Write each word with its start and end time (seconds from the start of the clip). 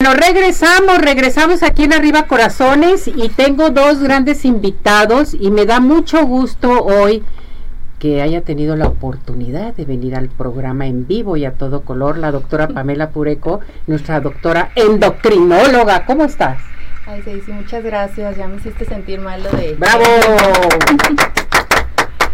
Bueno, 0.00 0.14
regresamos, 0.14 0.98
regresamos 0.98 1.64
aquí 1.64 1.82
en 1.82 1.92
Arriba 1.92 2.28
Corazones 2.28 3.08
y 3.08 3.28
tengo 3.30 3.70
dos 3.70 3.98
grandes 4.00 4.44
invitados 4.44 5.34
y 5.34 5.50
me 5.50 5.66
da 5.66 5.80
mucho 5.80 6.24
gusto 6.24 6.84
hoy 6.84 7.24
que 7.98 8.22
haya 8.22 8.42
tenido 8.42 8.76
la 8.76 8.86
oportunidad 8.86 9.74
de 9.74 9.84
venir 9.84 10.14
al 10.14 10.28
programa 10.28 10.86
en 10.86 11.08
vivo 11.08 11.36
y 11.36 11.44
a 11.44 11.54
todo 11.54 11.80
color, 11.80 12.16
la 12.16 12.30
doctora 12.30 12.68
Pamela 12.74 13.10
Pureco, 13.10 13.58
nuestra 13.88 14.20
doctora 14.20 14.70
endocrinóloga. 14.76 16.06
¿Cómo 16.06 16.22
estás? 16.22 16.62
Ay, 17.04 17.20
sí, 17.24 17.50
muchas 17.50 17.82
gracias. 17.82 18.36
Ya 18.36 18.46
me 18.46 18.58
hiciste 18.58 18.84
sentir 18.84 19.18
mal 19.18 19.42
lo 19.42 19.50
de... 19.50 19.74
¡Bravo! 19.74 20.04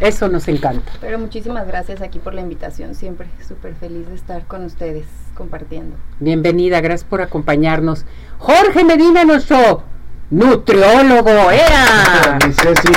Eso 0.00 0.28
nos 0.28 0.48
encanta. 0.48 0.92
Pero 1.00 1.18
muchísimas 1.18 1.66
gracias 1.66 2.02
aquí 2.02 2.18
por 2.18 2.34
la 2.34 2.40
invitación. 2.40 2.94
Siempre 2.94 3.28
súper 3.46 3.74
feliz 3.74 4.08
de 4.08 4.14
estar 4.14 4.44
con 4.46 4.64
ustedes 4.64 5.06
compartiendo. 5.34 5.96
Bienvenida, 6.20 6.80
gracias 6.80 7.08
por 7.08 7.22
acompañarnos. 7.22 8.04
Jorge 8.38 8.84
Medina, 8.84 9.24
nuestro 9.24 9.82
nutriólogo, 10.30 11.50
era. 11.50 12.38
Ceci, 12.40 12.92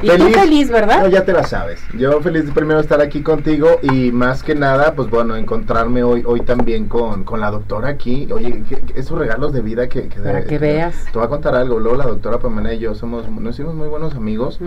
y 0.00 0.08
tú 0.08 0.28
feliz, 0.28 0.70
¿verdad? 0.70 1.00
No, 1.02 1.08
ya 1.08 1.24
te 1.24 1.32
la 1.32 1.44
sabes. 1.44 1.82
Yo 1.96 2.20
feliz 2.20 2.46
de 2.46 2.52
primero 2.52 2.80
estar 2.80 3.00
aquí 3.00 3.22
contigo 3.22 3.78
y 3.82 4.12
más 4.12 4.42
que 4.42 4.54
nada, 4.54 4.94
pues 4.94 5.10
bueno, 5.10 5.36
encontrarme 5.36 6.02
hoy 6.02 6.22
hoy 6.26 6.40
también 6.40 6.88
con, 6.88 7.24
con 7.24 7.40
la 7.40 7.50
doctora 7.50 7.88
aquí. 7.88 8.28
Oye, 8.32 8.62
esos 8.94 9.18
regalos 9.18 9.52
de 9.52 9.60
vida 9.60 9.88
que... 9.88 10.08
que 10.08 10.20
Para 10.20 10.44
que 10.44 10.58
veas. 10.58 10.94
Te 11.12 11.18
voy 11.18 11.26
a 11.26 11.28
contar 11.28 11.54
algo. 11.54 11.78
Luego 11.80 11.96
la 11.96 12.06
doctora 12.06 12.38
Pamela 12.38 12.72
y 12.74 12.78
yo 12.78 12.94
somos, 12.94 13.28
nos 13.28 13.54
hicimos 13.54 13.74
muy 13.74 13.88
buenos 13.88 14.14
amigos, 14.14 14.60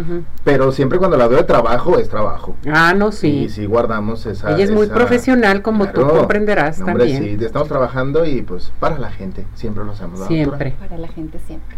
pero 0.43 0.71
siempre 0.71 0.97
cuando 0.99 1.17
la 1.17 1.27
veo 1.27 1.39
de 1.39 1.43
trabajo, 1.45 1.97
es 1.97 2.09
trabajo. 2.09 2.55
Ah, 2.71 2.93
no, 2.95 3.11
sí. 3.11 3.43
Y 3.43 3.49
sí 3.49 3.65
guardamos 3.65 4.25
esa... 4.25 4.51
Ella 4.53 4.63
es 4.63 4.71
muy 4.71 4.87
profesional, 4.87 5.61
como 5.61 5.87
tú 5.87 6.07
comprenderás 6.07 6.83
también. 6.83 7.23
sí, 7.23 7.45
estamos 7.45 7.67
trabajando 7.67 8.25
y 8.25 8.41
pues 8.41 8.71
para 8.79 8.97
la 8.99 9.11
gente, 9.11 9.45
siempre 9.55 9.83
lo 9.83 9.91
hacemos. 9.91 10.25
Siempre. 10.27 10.75
Para 10.79 10.97
la 10.97 11.07
gente 11.07 11.39
siempre. 11.45 11.77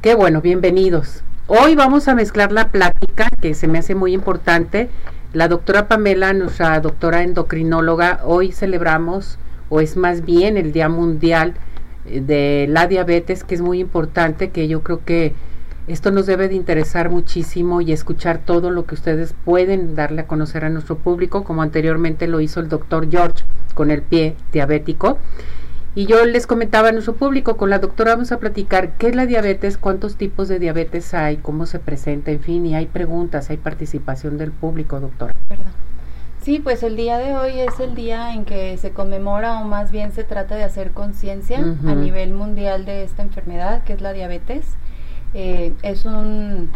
Qué 0.00 0.14
bueno, 0.14 0.40
bienvenidos. 0.40 1.22
Hoy 1.52 1.74
vamos 1.74 2.06
a 2.06 2.14
mezclar 2.14 2.52
la 2.52 2.68
plática, 2.68 3.28
que 3.42 3.54
se 3.54 3.66
me 3.66 3.80
hace 3.80 3.96
muy 3.96 4.14
importante. 4.14 4.88
La 5.32 5.48
doctora 5.48 5.88
Pamela, 5.88 6.32
nuestra 6.32 6.78
doctora 6.78 7.24
endocrinóloga, 7.24 8.20
hoy 8.22 8.52
celebramos, 8.52 9.36
o 9.68 9.80
es 9.80 9.96
más 9.96 10.24
bien 10.24 10.56
el 10.56 10.70
Día 10.70 10.88
Mundial 10.88 11.54
eh, 12.06 12.20
de 12.20 12.66
la 12.68 12.86
Diabetes, 12.86 13.42
que 13.42 13.56
es 13.56 13.62
muy 13.62 13.80
importante, 13.80 14.50
que 14.50 14.68
yo 14.68 14.84
creo 14.84 15.04
que 15.04 15.34
esto 15.88 16.12
nos 16.12 16.26
debe 16.26 16.46
de 16.46 16.54
interesar 16.54 17.10
muchísimo 17.10 17.80
y 17.80 17.90
escuchar 17.90 18.38
todo 18.38 18.70
lo 18.70 18.86
que 18.86 18.94
ustedes 18.94 19.34
pueden 19.44 19.96
darle 19.96 20.20
a 20.20 20.26
conocer 20.28 20.64
a 20.64 20.70
nuestro 20.70 20.98
público, 20.98 21.42
como 21.42 21.62
anteriormente 21.62 22.28
lo 22.28 22.40
hizo 22.40 22.60
el 22.60 22.68
doctor 22.68 23.10
George 23.10 23.42
con 23.74 23.90
el 23.90 24.02
pie 24.02 24.36
diabético. 24.52 25.18
Y 25.94 26.06
yo 26.06 26.24
les 26.24 26.46
comentaba 26.46 26.90
a 26.90 26.92
nuestro 26.92 27.14
público, 27.16 27.56
con 27.56 27.68
la 27.68 27.80
doctora 27.80 28.12
vamos 28.12 28.30
a 28.30 28.38
platicar 28.38 28.92
qué 28.92 29.08
es 29.08 29.16
la 29.16 29.26
diabetes, 29.26 29.76
cuántos 29.76 30.14
tipos 30.14 30.46
de 30.46 30.60
diabetes 30.60 31.14
hay, 31.14 31.38
cómo 31.38 31.66
se 31.66 31.80
presenta, 31.80 32.30
en 32.30 32.40
fin, 32.40 32.64
y 32.64 32.76
hay 32.76 32.86
preguntas, 32.86 33.50
hay 33.50 33.56
participación 33.56 34.38
del 34.38 34.52
público, 34.52 35.00
doctora. 35.00 35.32
Sí, 36.42 36.60
pues 36.60 36.84
el 36.84 36.96
día 36.96 37.18
de 37.18 37.36
hoy 37.36 37.58
es 37.58 37.80
el 37.80 37.94
día 37.94 38.32
en 38.34 38.44
que 38.44 38.78
se 38.78 38.92
conmemora 38.92 39.60
o 39.60 39.64
más 39.64 39.90
bien 39.90 40.12
se 40.12 40.24
trata 40.24 40.54
de 40.54 40.62
hacer 40.62 40.92
conciencia 40.92 41.58
a 41.58 41.94
nivel 41.94 42.32
mundial 42.32 42.86
de 42.86 43.02
esta 43.02 43.22
enfermedad 43.22 43.82
que 43.84 43.92
es 43.92 44.00
la 44.00 44.12
diabetes. 44.12 44.64
Eh, 45.34 45.72
es, 45.82 46.06
un, 46.06 46.70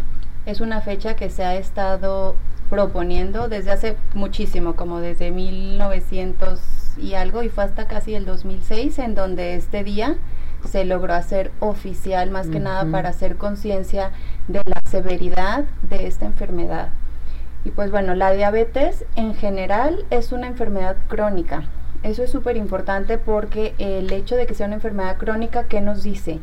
es 0.45 0.61
una 0.61 0.81
fecha 0.81 1.15
que 1.15 1.29
se 1.29 1.43
ha 1.43 1.55
estado 1.55 2.35
proponiendo 2.69 3.47
desde 3.47 3.71
hace 3.71 3.95
muchísimo, 4.13 4.75
como 4.75 4.99
desde 4.99 5.31
1900 5.31 6.84
y 6.97 7.13
algo, 7.13 7.43
y 7.43 7.49
fue 7.49 7.63
hasta 7.63 7.87
casi 7.87 8.15
el 8.15 8.25
2006 8.25 8.99
en 8.99 9.15
donde 9.15 9.55
este 9.55 9.83
día 9.83 10.15
se 10.65 10.85
logró 10.85 11.13
hacer 11.13 11.51
oficial, 11.59 12.31
más 12.31 12.47
que 12.47 12.59
nada 12.59 12.85
para 12.91 13.09
hacer 13.09 13.37
conciencia 13.37 14.11
de 14.47 14.61
la 14.65 14.79
severidad 14.89 15.65
de 15.83 16.07
esta 16.07 16.25
enfermedad. 16.25 16.89
Y 17.63 17.71
pues 17.71 17.91
bueno, 17.91 18.15
la 18.15 18.31
diabetes 18.31 19.05
en 19.15 19.35
general 19.35 20.05
es 20.09 20.31
una 20.31 20.47
enfermedad 20.47 20.97
crónica. 21.07 21.63
Eso 22.03 22.23
es 22.23 22.31
súper 22.31 22.57
importante 22.57 23.17
porque 23.17 23.73
el 23.79 24.11
hecho 24.11 24.35
de 24.35 24.45
que 24.45 24.53
sea 24.53 24.67
una 24.67 24.75
enfermedad 24.75 25.17
crónica, 25.17 25.63
¿qué 25.63 25.81
nos 25.81 26.03
dice? 26.03 26.39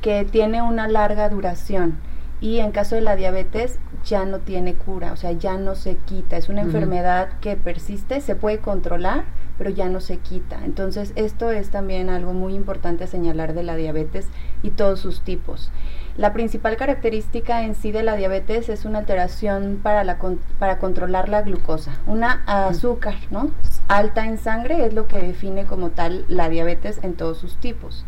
Que 0.00 0.24
tiene 0.24 0.62
una 0.62 0.88
larga 0.88 1.28
duración 1.28 1.98
y 2.40 2.58
en 2.58 2.72
caso 2.72 2.96
de 2.96 3.00
la 3.00 3.16
diabetes 3.16 3.78
ya 4.04 4.24
no 4.24 4.40
tiene 4.40 4.74
cura, 4.74 5.12
o 5.12 5.16
sea, 5.16 5.32
ya 5.32 5.56
no 5.56 5.76
se 5.76 5.96
quita. 5.96 6.36
Es 6.36 6.48
una 6.48 6.62
enfermedad 6.62 7.28
que 7.40 7.56
persiste, 7.56 8.20
se 8.20 8.34
puede 8.34 8.58
controlar, 8.58 9.24
pero 9.58 9.70
ya 9.70 9.88
no 9.88 10.00
se 10.00 10.18
quita. 10.18 10.60
Entonces, 10.64 11.12
esto 11.16 11.50
es 11.50 11.70
también 11.70 12.10
algo 12.10 12.32
muy 12.32 12.54
importante 12.54 13.04
a 13.04 13.08
señalar 13.08 13.54
de 13.54 13.62
la 13.62 13.76
diabetes 13.76 14.28
y 14.62 14.70
todos 14.70 15.00
sus 15.00 15.20
tipos. 15.20 15.70
La 16.16 16.32
principal 16.32 16.76
característica 16.76 17.64
en 17.64 17.74
sí 17.74 17.90
de 17.90 18.04
la 18.04 18.16
diabetes 18.16 18.68
es 18.68 18.84
una 18.84 19.00
alteración 19.00 19.80
para, 19.82 20.18
para 20.58 20.78
controlar 20.78 21.28
la 21.28 21.42
glucosa, 21.42 21.98
una 22.06 22.42
azúcar, 22.46 23.16
¿no? 23.30 23.50
Alta 23.88 24.24
en 24.24 24.38
sangre 24.38 24.86
es 24.86 24.94
lo 24.94 25.08
que 25.08 25.18
define 25.18 25.64
como 25.64 25.90
tal 25.90 26.24
la 26.28 26.48
diabetes 26.48 27.00
en 27.02 27.14
todos 27.14 27.38
sus 27.38 27.56
tipos. 27.56 28.04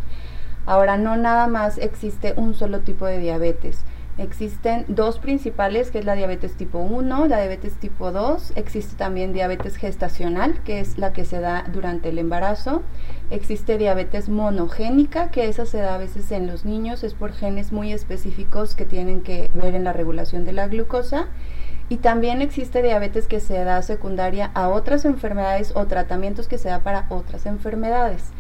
Ahora, 0.67 0.97
no 0.97 1.17
nada 1.17 1.49
más 1.49 1.79
existe 1.79 2.35
un 2.37 2.55
solo 2.55 2.81
tipo 2.81 3.07
de 3.07 3.19
diabetes 3.19 3.85
Existen 4.19 4.87
dos 4.89 5.19
principales, 5.19 5.91
que 5.91 5.99
es 5.99 6.07
la 6.07 6.15
diabetes 6.15 6.55
tipo 6.55 6.79
1, 6.79 7.27
la 7.27 7.37
diabetes 7.37 7.75
tipo 7.75 8.13
2. 8.13 8.55
Existe 8.57 8.97
también 8.97 9.35
diabetes 9.35 9.77
gestacional, 9.77 10.63
que 10.63 10.81
es 10.81 10.97
la 10.97 11.13
que 11.13 11.27
se 11.27 11.39
da 11.39 11.67
durante 11.71 12.09
el 12.09 12.19
embarazo. 12.19 12.83
Existe 13.31 13.77
diabetes 13.77 14.31
monogénica, 14.31 15.31
que 15.31 15.49
esa 15.49 15.67
se 15.67 15.79
da 15.79 15.97
a 15.97 15.99
veces 15.99 16.33
en 16.33 16.47
los 16.47 16.65
niños, 16.65 17.05
es 17.05 17.13
por 17.13 17.33
genes 17.33 17.73
muy 17.73 17.93
específicos 17.93 18.75
que 18.75 18.87
tienen 18.87 19.21
que 19.21 19.51
ver 19.53 19.75
en 19.75 19.85
la 19.85 19.93
regulación 19.93 20.47
de 20.47 20.53
la 20.53 20.67
glucosa. 20.69 21.29
Y 21.91 21.99
también 21.99 22.41
existe 22.41 22.83
diabetes 22.83 23.27
que 23.27 23.39
se 23.39 23.63
da 23.65 23.83
secundaria 23.83 24.51
a 24.55 24.71
otras 24.71 25.05
enfermedades 25.05 25.73
o 25.77 25.87
tratamientos 25.87 26.49
que 26.49 26.57
se 26.57 26.71
da 26.71 26.81
para 26.81 27.05
otras 27.11 27.45
enfermedades. 27.45 28.31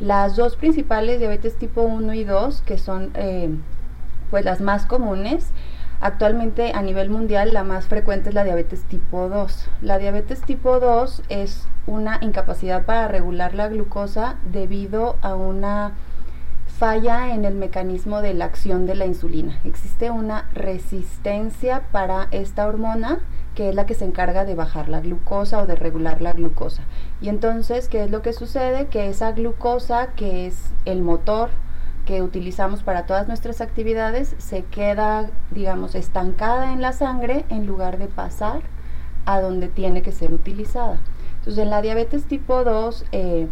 Las 0.00 0.34
dos 0.34 0.56
principales, 0.56 1.18
diabetes 1.18 1.56
tipo 1.56 1.82
1 1.82 2.14
y 2.14 2.24
2, 2.24 2.62
que 2.62 2.78
son 2.78 3.10
eh, 3.14 3.50
pues 4.30 4.44
las 4.44 4.60
más 4.60 4.86
comunes. 4.86 5.50
Actualmente 6.00 6.72
a 6.74 6.80
nivel 6.80 7.10
mundial 7.10 7.52
la 7.52 7.62
más 7.62 7.86
frecuente 7.86 8.30
es 8.30 8.34
la 8.34 8.44
diabetes 8.44 8.84
tipo 8.84 9.28
2. 9.28 9.68
La 9.82 9.98
diabetes 9.98 10.40
tipo 10.40 10.80
2 10.80 11.22
es 11.28 11.66
una 11.86 12.18
incapacidad 12.22 12.84
para 12.84 13.08
regular 13.08 13.54
la 13.54 13.68
glucosa 13.68 14.36
debido 14.50 15.16
a 15.20 15.34
una 15.34 15.92
falla 16.66 17.34
en 17.34 17.44
el 17.44 17.54
mecanismo 17.54 18.22
de 18.22 18.32
la 18.32 18.46
acción 18.46 18.86
de 18.86 18.94
la 18.94 19.04
insulina. 19.04 19.60
Existe 19.64 20.10
una 20.10 20.48
resistencia 20.54 21.82
para 21.92 22.28
esta 22.30 22.66
hormona 22.66 23.18
que 23.54 23.68
es 23.68 23.74
la 23.74 23.84
que 23.84 23.94
se 23.94 24.06
encarga 24.06 24.46
de 24.46 24.54
bajar 24.54 24.88
la 24.88 25.00
glucosa 25.00 25.58
o 25.58 25.66
de 25.66 25.74
regular 25.74 26.22
la 26.22 26.32
glucosa. 26.32 26.84
Y 27.20 27.28
entonces, 27.28 27.88
¿qué 27.88 28.04
es 28.04 28.10
lo 28.10 28.22
que 28.22 28.32
sucede? 28.32 28.86
Que 28.86 29.08
esa 29.08 29.32
glucosa, 29.32 30.08
que 30.16 30.46
es 30.46 30.70
el 30.86 31.02
motor 31.02 31.50
que 32.10 32.22
utilizamos 32.22 32.82
para 32.82 33.06
todas 33.06 33.28
nuestras 33.28 33.60
actividades 33.60 34.34
se 34.38 34.64
queda, 34.64 35.30
digamos, 35.52 35.94
estancada 35.94 36.72
en 36.72 36.82
la 36.82 36.92
sangre 36.92 37.44
en 37.50 37.68
lugar 37.68 37.98
de 37.98 38.08
pasar 38.08 38.62
a 39.26 39.40
donde 39.40 39.68
tiene 39.68 40.02
que 40.02 40.10
ser 40.10 40.32
utilizada. 40.32 40.98
Entonces, 41.38 41.62
en 41.62 41.70
la 41.70 41.82
diabetes 41.82 42.24
tipo 42.24 42.64
2 42.64 43.04
eh, 43.12 43.46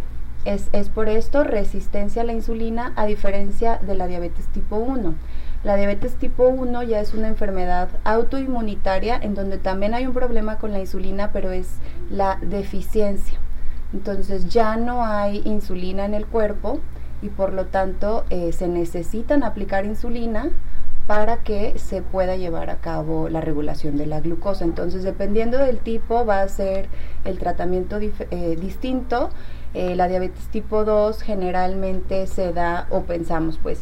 es, 0.45 0.71
es, 0.73 0.89
por 0.89 1.09
esto 1.09 1.45
resistencia 1.45 2.23
a 2.23 2.25
la 2.25 2.33
insulina 2.33 2.93
a 2.97 3.07
diferencia 3.07 3.79
de 3.79 3.95
la 3.95 4.09
diabetes 4.09 4.49
tipo 4.49 4.75
1. 4.75 5.15
La 5.63 5.77
diabetes 5.77 6.17
tipo 6.17 6.49
1 6.49 6.83
ya 6.83 6.99
es 6.99 7.15
una 7.15 7.29
enfermedad 7.29 7.91
autoinmunitaria 8.03 9.21
en 9.23 9.37
donde 9.37 9.59
también 9.59 9.95
hay 9.95 10.05
un 10.05 10.15
problema 10.15 10.59
con 10.59 10.73
la 10.73 10.81
insulina, 10.81 11.31
pero 11.33 11.53
es 11.53 11.77
la 12.11 12.41
deficiencia. 12.43 13.39
Entonces 13.93 14.49
ya 14.49 14.77
no 14.77 15.05
hay 15.05 15.43
insulina 15.45 16.05
en 16.07 16.15
el 16.15 16.27
cuerpo, 16.27 16.81
y 17.23 17.29
por 17.29 17.53
lo 17.53 17.67
tanto 17.67 18.25
eh, 18.31 18.53
se 18.53 18.69
necesitan 18.69 19.43
aplicar 19.43 19.85
insulina 19.87 20.51
para 21.09 21.39
que 21.39 21.79
se 21.79 22.03
pueda 22.03 22.37
llevar 22.37 22.69
a 22.69 22.77
cabo 22.77 23.31
la 23.31 23.41
regulación 23.41 23.97
de 23.97 24.05
la 24.05 24.21
glucosa. 24.21 24.65
Entonces, 24.67 25.03
dependiendo 25.03 25.57
del 25.57 25.79
tipo, 25.79 26.27
va 26.27 26.43
a 26.43 26.49
ser 26.49 26.89
el 27.25 27.39
tratamiento 27.39 27.99
eh, 27.99 28.57
distinto. 28.61 29.31
Eh, 29.73 29.97
la 29.97 30.07
diabetes 30.07 30.49
tipo 30.49 30.85
2 30.85 31.23
generalmente 31.23 32.27
se 32.27 32.53
da, 32.53 32.87
o 32.91 33.05
pensamos 33.05 33.59
pues, 33.63 33.81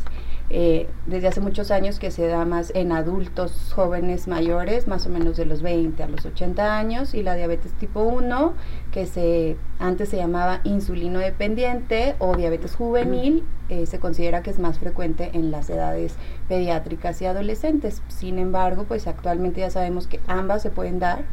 eh, 0.48 0.88
desde 1.06 1.26
hace 1.26 1.40
muchos 1.40 1.72
años 1.72 1.98
que 1.98 2.12
se 2.12 2.26
da 2.28 2.44
más 2.44 2.70
en 2.74 2.92
adultos 2.92 3.72
jóvenes 3.74 4.28
mayores, 4.28 4.86
más 4.86 5.06
o 5.06 5.08
menos 5.08 5.36
de 5.36 5.44
los 5.44 5.60
20 5.60 6.00
a 6.02 6.08
los 6.08 6.24
80 6.24 6.78
años, 6.78 7.14
y 7.14 7.22
la 7.22 7.34
diabetes 7.34 7.72
tipo 7.72 8.02
1, 8.02 8.54
que 8.92 9.06
se, 9.06 9.56
antes 9.80 10.08
se 10.08 10.18
llamaba 10.18 10.60
insulino 10.62 11.18
dependiente 11.18 12.14
o 12.20 12.36
diabetes 12.36 12.76
juvenil, 12.76 13.44
eh, 13.68 13.86
se 13.86 13.98
considera 13.98 14.42
que 14.42 14.50
es 14.50 14.60
más 14.60 14.78
frecuente 14.78 15.30
en 15.32 15.50
las 15.50 15.68
edades 15.68 16.14
pediátricas 16.48 17.20
y 17.22 17.26
adolescentes. 17.26 18.02
Sin 18.06 18.38
embargo, 18.38 18.84
pues 18.84 19.08
actualmente 19.08 19.60
ya 19.60 19.70
sabemos 19.70 20.06
que 20.06 20.20
ambas 20.28 20.62
se 20.62 20.70
pueden 20.70 21.00
dar 21.00 21.24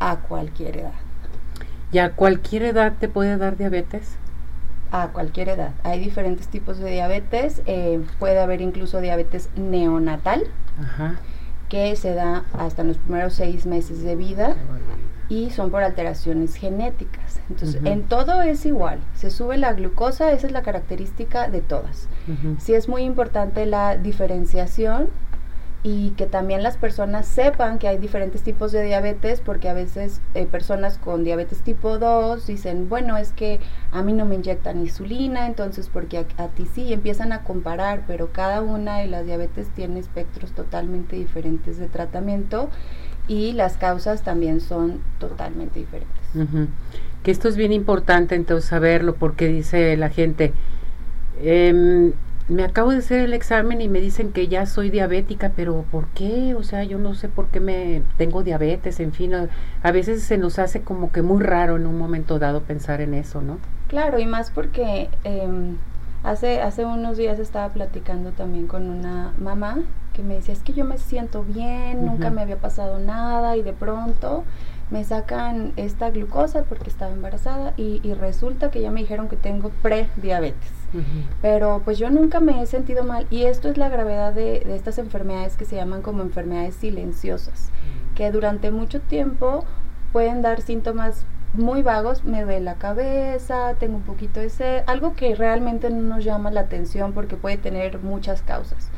a 0.00 0.16
cualquier 0.16 0.76
edad. 0.76 0.92
¿Y 1.92 1.98
a 1.98 2.12
cualquier 2.12 2.64
edad 2.64 2.92
te 3.00 3.08
puede 3.08 3.36
dar 3.36 3.56
diabetes? 3.56 4.19
A 4.92 5.08
cualquier 5.08 5.48
edad. 5.48 5.72
Hay 5.84 6.00
diferentes 6.00 6.48
tipos 6.48 6.78
de 6.78 6.90
diabetes. 6.90 7.62
Eh, 7.66 8.00
puede 8.18 8.40
haber 8.40 8.60
incluso 8.60 9.00
diabetes 9.00 9.48
neonatal, 9.56 10.44
que 11.68 11.94
se 11.96 12.14
da 12.14 12.44
hasta 12.58 12.82
los 12.82 12.98
primeros 12.98 13.34
seis 13.34 13.66
meses 13.66 14.02
de 14.02 14.16
vida 14.16 14.56
y 15.28 15.50
son 15.50 15.70
por 15.70 15.84
alteraciones 15.84 16.56
genéticas. 16.56 17.40
Entonces, 17.48 17.80
en 17.84 18.02
todo 18.02 18.42
es 18.42 18.66
igual. 18.66 18.98
Se 19.14 19.30
sube 19.30 19.56
la 19.56 19.72
glucosa, 19.72 20.32
esa 20.32 20.48
es 20.48 20.52
la 20.52 20.62
característica 20.62 21.48
de 21.48 21.60
todas. 21.60 22.08
Sí 22.58 22.74
es 22.74 22.88
muy 22.88 23.02
importante 23.02 23.64
la 23.66 23.96
diferenciación 23.96 25.08
y 25.82 26.10
que 26.10 26.26
también 26.26 26.62
las 26.62 26.76
personas 26.76 27.26
sepan 27.26 27.78
que 27.78 27.88
hay 27.88 27.96
diferentes 27.96 28.42
tipos 28.42 28.70
de 28.70 28.82
diabetes 28.82 29.40
porque 29.40 29.68
a 29.68 29.72
veces 29.72 30.20
eh, 30.34 30.44
personas 30.44 30.98
con 30.98 31.24
diabetes 31.24 31.62
tipo 31.62 31.98
2 31.98 32.46
dicen, 32.46 32.88
bueno, 32.90 33.16
es 33.16 33.32
que 33.32 33.60
a 33.90 34.02
mí 34.02 34.12
no 34.12 34.26
me 34.26 34.34
inyectan 34.34 34.80
insulina, 34.80 35.46
entonces 35.46 35.88
porque 35.90 36.18
a, 36.18 36.48
ti 36.48 36.66
sí, 36.74 36.92
empiezan 36.92 37.32
a 37.32 37.44
comparar, 37.44 38.04
pero 38.06 38.30
cada 38.30 38.60
una 38.60 38.98
de 38.98 39.06
las 39.06 39.24
diabetes 39.24 39.68
tiene 39.70 40.00
espectros 40.00 40.52
totalmente 40.52 41.16
diferentes 41.16 41.78
de 41.78 41.88
tratamiento 41.88 42.68
y 43.26 43.52
las 43.52 43.78
causas 43.78 44.22
también 44.22 44.60
son 44.60 45.00
totalmente 45.18 45.78
diferentes. 45.78 46.18
Que 47.22 47.30
esto 47.30 47.48
es 47.48 47.56
bien 47.56 47.72
importante 47.72 48.34
entonces 48.34 48.68
saberlo 48.68 49.14
porque 49.14 49.46
dice 49.46 49.96
la 49.96 50.10
gente, 50.10 50.52
eh, 51.40 52.12
me 52.50 52.64
acabo 52.64 52.90
de 52.90 52.98
hacer 52.98 53.20
el 53.20 53.32
examen 53.32 53.80
y 53.80 53.88
me 53.88 54.00
dicen 54.00 54.32
que 54.32 54.48
ya 54.48 54.66
soy 54.66 54.90
diabética, 54.90 55.52
pero 55.54 55.84
¿por 55.90 56.08
qué? 56.08 56.54
O 56.56 56.64
sea, 56.64 56.82
yo 56.82 56.98
no 56.98 57.14
sé 57.14 57.28
por 57.28 57.46
qué 57.46 57.60
me 57.60 58.02
tengo 58.16 58.42
diabetes, 58.42 58.98
en 58.98 59.12
fin, 59.12 59.32
a, 59.34 59.92
veces 59.92 60.24
se 60.24 60.36
nos 60.36 60.58
hace 60.58 60.82
como 60.82 61.12
que 61.12 61.22
muy 61.22 61.42
raro 61.42 61.76
en 61.76 61.86
un 61.86 61.96
momento 61.96 62.38
dado 62.38 62.62
pensar 62.62 63.00
en 63.00 63.14
eso, 63.14 63.40
¿no? 63.40 63.58
Claro, 63.86 64.18
y 64.18 64.26
más 64.26 64.50
porque 64.50 65.08
em, 65.22 65.76
hace, 66.24 66.60
hace 66.60 66.84
unos 66.84 67.16
días 67.16 67.38
estaba 67.38 67.68
platicando 67.68 68.32
también 68.32 68.66
con 68.66 68.90
una 68.90 69.32
mamá 69.38 69.78
que 70.12 70.22
me 70.22 70.34
decía, 70.34 70.52
es 70.52 70.60
que 70.60 70.72
yo 70.72 70.84
me 70.84 70.98
siento 70.98 71.44
bien, 71.44 72.04
nunca 72.04 72.30
me 72.30 72.42
había 72.42 72.56
pasado 72.56 72.98
nada 72.98 73.56
y 73.56 73.62
de 73.62 73.72
pronto 73.72 74.42
me 74.90 75.04
sacan 75.04 75.72
esta 75.76 76.10
glucosa 76.10 76.64
porque 76.64 76.90
estaba 76.90 77.12
embarazada 77.12 77.74
y, 77.76 78.00
y 78.02 78.14
resulta 78.14 78.72
que 78.72 78.80
ya 78.80 78.90
me 78.90 79.00
dijeron 79.00 79.28
que 79.28 79.36
tengo 79.36 79.70
prediabetes. 79.82 80.79
Pero 81.42 81.82
pues 81.84 81.98
yo 81.98 82.10
nunca 82.10 82.40
me 82.40 82.62
he 82.62 82.66
sentido 82.66 83.04
mal 83.04 83.26
y 83.30 83.44
esto 83.44 83.68
es 83.68 83.76
la 83.76 83.88
gravedad 83.88 84.32
de, 84.32 84.62
estas 84.74 84.98
enfermedades 84.98 85.56
que 85.56 85.64
se 85.64 85.76
llaman 85.76 86.02
como 86.02 86.22
enfermedades 86.22 86.74
silenciosas, 86.74 87.70
que 88.14 88.30
durante 88.30 88.70
mucho 88.70 89.00
tiempo 89.00 89.64
pueden 90.12 90.42
dar 90.42 90.60
síntomas 90.62 91.24
muy 91.52 91.82
vagos, 91.82 92.24
me 92.24 92.42
duele 92.42 92.60
la 92.60 92.74
cabeza, 92.74 93.74
tengo 93.78 93.96
un 93.96 94.02
poquito 94.02 94.40
de 94.40 94.50
sed, 94.50 94.82
algo 94.86 95.14
que 95.14 95.34
realmente 95.34 95.90
no 95.90 96.02
nos 96.02 96.24
llama 96.24 96.50
la 96.50 96.60
atención 96.60 97.12
porque 97.12 97.36
puede 97.36 97.56
tener 97.56 97.98
muchas 97.98 98.42
causas. 98.42 98.88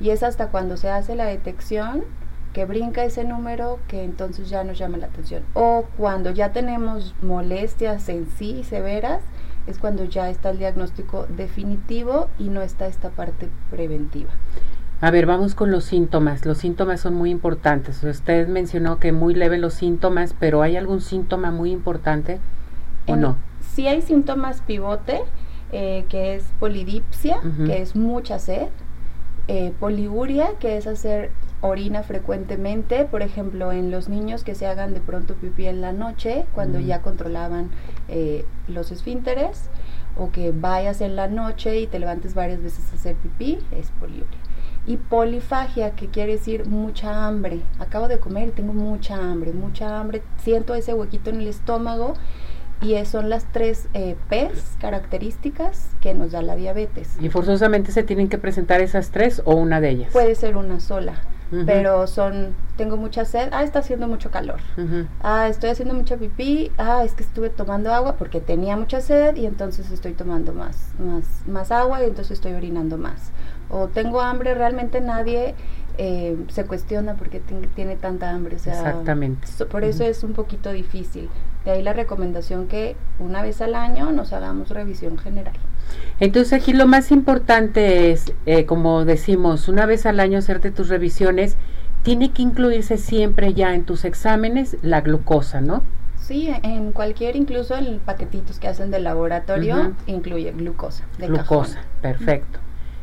Y 0.00 0.10
es 0.10 0.22
hasta 0.22 0.48
cuando 0.48 0.76
se 0.76 0.90
hace 0.90 1.14
la 1.14 1.24
detección 1.24 2.04
que 2.52 2.64
brinca 2.66 3.04
ese 3.04 3.24
número 3.24 3.78
que 3.88 4.04
entonces 4.04 4.50
ya 4.50 4.64
nos 4.64 4.78
llama 4.78 4.98
la 4.98 5.06
atención. 5.06 5.42
O 5.54 5.86
cuando 5.96 6.30
ya 6.30 6.52
tenemos 6.52 7.14
molestias 7.22 8.08
en 8.08 8.26
sí 8.26 8.62
severas, 8.64 9.22
es 9.66 9.78
cuando 9.78 10.04
ya 10.04 10.30
está 10.30 10.50
el 10.50 10.58
diagnóstico 10.58 11.26
definitivo 11.36 12.28
y 12.38 12.48
no 12.48 12.62
está 12.62 12.86
esta 12.86 13.10
parte 13.10 13.48
preventiva. 13.70 14.30
A 15.00 15.10
ver, 15.10 15.26
vamos 15.26 15.56
con 15.56 15.72
los 15.72 15.84
síntomas. 15.84 16.46
Los 16.46 16.58
síntomas 16.58 17.00
son 17.00 17.14
muy 17.14 17.30
importantes. 17.30 18.04
Usted 18.04 18.46
mencionó 18.46 19.00
que 19.00 19.10
muy 19.10 19.34
leve 19.34 19.58
los 19.58 19.74
síntomas, 19.74 20.34
pero 20.38 20.62
¿hay 20.62 20.76
algún 20.76 21.00
síntoma 21.00 21.50
muy 21.50 21.72
importante 21.72 22.38
o 23.06 23.16
no? 23.16 23.36
Sí 23.74 23.88
hay 23.88 24.00
síntomas 24.02 24.60
pivote, 24.62 25.22
eh, 25.72 26.04
que 26.08 26.36
es 26.36 26.44
polidipsia, 26.60 27.40
que 27.66 27.82
es 27.82 27.96
mucha 27.96 28.38
sed, 28.38 28.68
eh, 29.48 29.72
poliuria, 29.80 30.50
que 30.60 30.76
es 30.76 30.86
hacer 30.86 31.32
orina 31.62 32.02
frecuentemente, 32.02 33.04
por 33.04 33.22
ejemplo, 33.22 33.72
en 33.72 33.90
los 33.90 34.08
niños 34.08 34.44
que 34.44 34.54
se 34.54 34.66
hagan 34.66 34.92
de 34.92 35.00
pronto 35.00 35.34
pipí 35.34 35.66
en 35.66 35.80
la 35.80 35.92
noche, 35.92 36.44
cuando 36.54 36.80
ya 36.80 37.00
controlaban 37.00 37.70
eh, 38.08 38.44
los 38.68 38.90
esfínteres, 38.90 39.70
o 40.16 40.30
que 40.30 40.52
vayas 40.52 41.00
en 41.00 41.16
la 41.16 41.28
noche 41.28 41.80
y 41.80 41.86
te 41.86 41.98
levantes 41.98 42.34
varias 42.34 42.60
veces 42.62 42.92
a 42.92 42.96
hacer 42.96 43.16
pipí, 43.16 43.58
es 43.70 43.90
poliuria. 43.92 44.26
Y 44.84 44.96
polifagia, 44.96 45.92
que 45.92 46.08
quiere 46.08 46.32
decir 46.32 46.66
mucha 46.66 47.26
hambre. 47.26 47.60
Acabo 47.78 48.08
de 48.08 48.18
comer 48.18 48.48
y 48.48 48.50
tengo 48.50 48.72
mucha 48.72 49.16
hambre, 49.16 49.52
mucha 49.52 50.00
hambre, 50.00 50.22
siento 50.38 50.74
ese 50.74 50.92
huequito 50.92 51.30
en 51.30 51.40
el 51.40 51.46
estómago 51.46 52.14
y 52.82 53.04
son 53.04 53.30
las 53.30 53.44
tres 53.52 53.86
eh, 53.94 54.16
P's 54.28 54.76
características 54.80 55.90
que 56.00 56.14
nos 56.14 56.32
da 56.32 56.42
la 56.42 56.56
diabetes. 56.56 57.16
¿Y 57.20 57.28
forzosamente 57.28 57.92
se 57.92 58.02
tienen 58.02 58.28
que 58.28 58.38
presentar 58.38 58.80
esas 58.80 59.10
tres 59.10 59.42
o 59.44 59.54
una 59.54 59.80
de 59.80 59.90
ellas? 59.90 60.12
Puede 60.12 60.34
ser 60.34 60.56
una 60.56 60.80
sola 60.80 61.22
pero 61.66 62.06
son, 62.06 62.54
tengo 62.76 62.96
mucha 62.96 63.24
sed, 63.24 63.50
ah, 63.52 63.62
está 63.62 63.80
haciendo 63.80 64.08
mucho 64.08 64.30
calor, 64.30 64.60
ah, 65.20 65.48
estoy 65.48 65.70
haciendo 65.70 65.94
mucha 65.94 66.16
pipí, 66.16 66.72
ah, 66.78 67.02
es 67.04 67.12
que 67.12 67.22
estuve 67.22 67.50
tomando 67.50 67.92
agua 67.92 68.16
porque 68.16 68.40
tenía 68.40 68.76
mucha 68.76 69.00
sed 69.00 69.36
y 69.36 69.46
entonces 69.46 69.90
estoy 69.90 70.12
tomando 70.12 70.54
más, 70.54 70.92
más, 70.98 71.24
más 71.46 71.70
agua 71.70 72.02
y 72.02 72.06
entonces 72.06 72.32
estoy 72.32 72.52
orinando 72.52 72.96
más. 72.96 73.32
O 73.68 73.88
tengo 73.88 74.20
hambre, 74.20 74.54
realmente 74.54 75.00
nadie 75.00 75.54
eh, 75.98 76.36
se 76.48 76.64
cuestiona 76.64 77.14
porque 77.14 77.40
tiene 77.74 77.96
tanta 77.96 78.30
hambre. 78.30 78.56
O 78.56 78.58
sea, 78.58 78.74
Exactamente. 78.74 79.46
por 79.70 79.84
eso 79.84 80.04
es 80.04 80.24
un 80.24 80.34
poquito 80.34 80.72
difícil. 80.72 81.30
De 81.64 81.70
ahí 81.70 81.82
la 81.82 81.92
recomendación 81.92 82.66
que 82.66 82.96
una 83.18 83.42
vez 83.42 83.60
al 83.60 83.74
año 83.74 84.10
nos 84.10 84.32
hagamos 84.32 84.70
revisión 84.70 85.18
general. 85.18 85.54
Entonces 86.20 86.52
aquí 86.52 86.72
lo 86.72 86.86
más 86.86 87.10
importante 87.10 88.10
es, 88.10 88.32
eh, 88.46 88.66
como 88.66 89.04
decimos, 89.04 89.68
una 89.68 89.86
vez 89.86 90.06
al 90.06 90.20
año 90.20 90.38
hacerte 90.38 90.70
tus 90.70 90.88
revisiones, 90.88 91.56
tiene 92.02 92.32
que 92.32 92.42
incluirse 92.42 92.98
siempre 92.98 93.54
ya 93.54 93.74
en 93.74 93.84
tus 93.84 94.04
exámenes 94.04 94.76
la 94.82 95.00
glucosa, 95.00 95.60
¿no? 95.60 95.82
Sí, 96.20 96.52
en 96.62 96.92
cualquier, 96.92 97.36
incluso 97.36 97.76
en 97.76 97.98
paquetitos 97.98 98.58
que 98.58 98.68
hacen 98.68 98.90
del 98.90 99.04
laboratorio, 99.04 99.92
incluye 100.06 100.52
glucosa. 100.52 101.04
De 101.18 101.26
glucosa, 101.26 101.80
perfecto. 102.00 102.60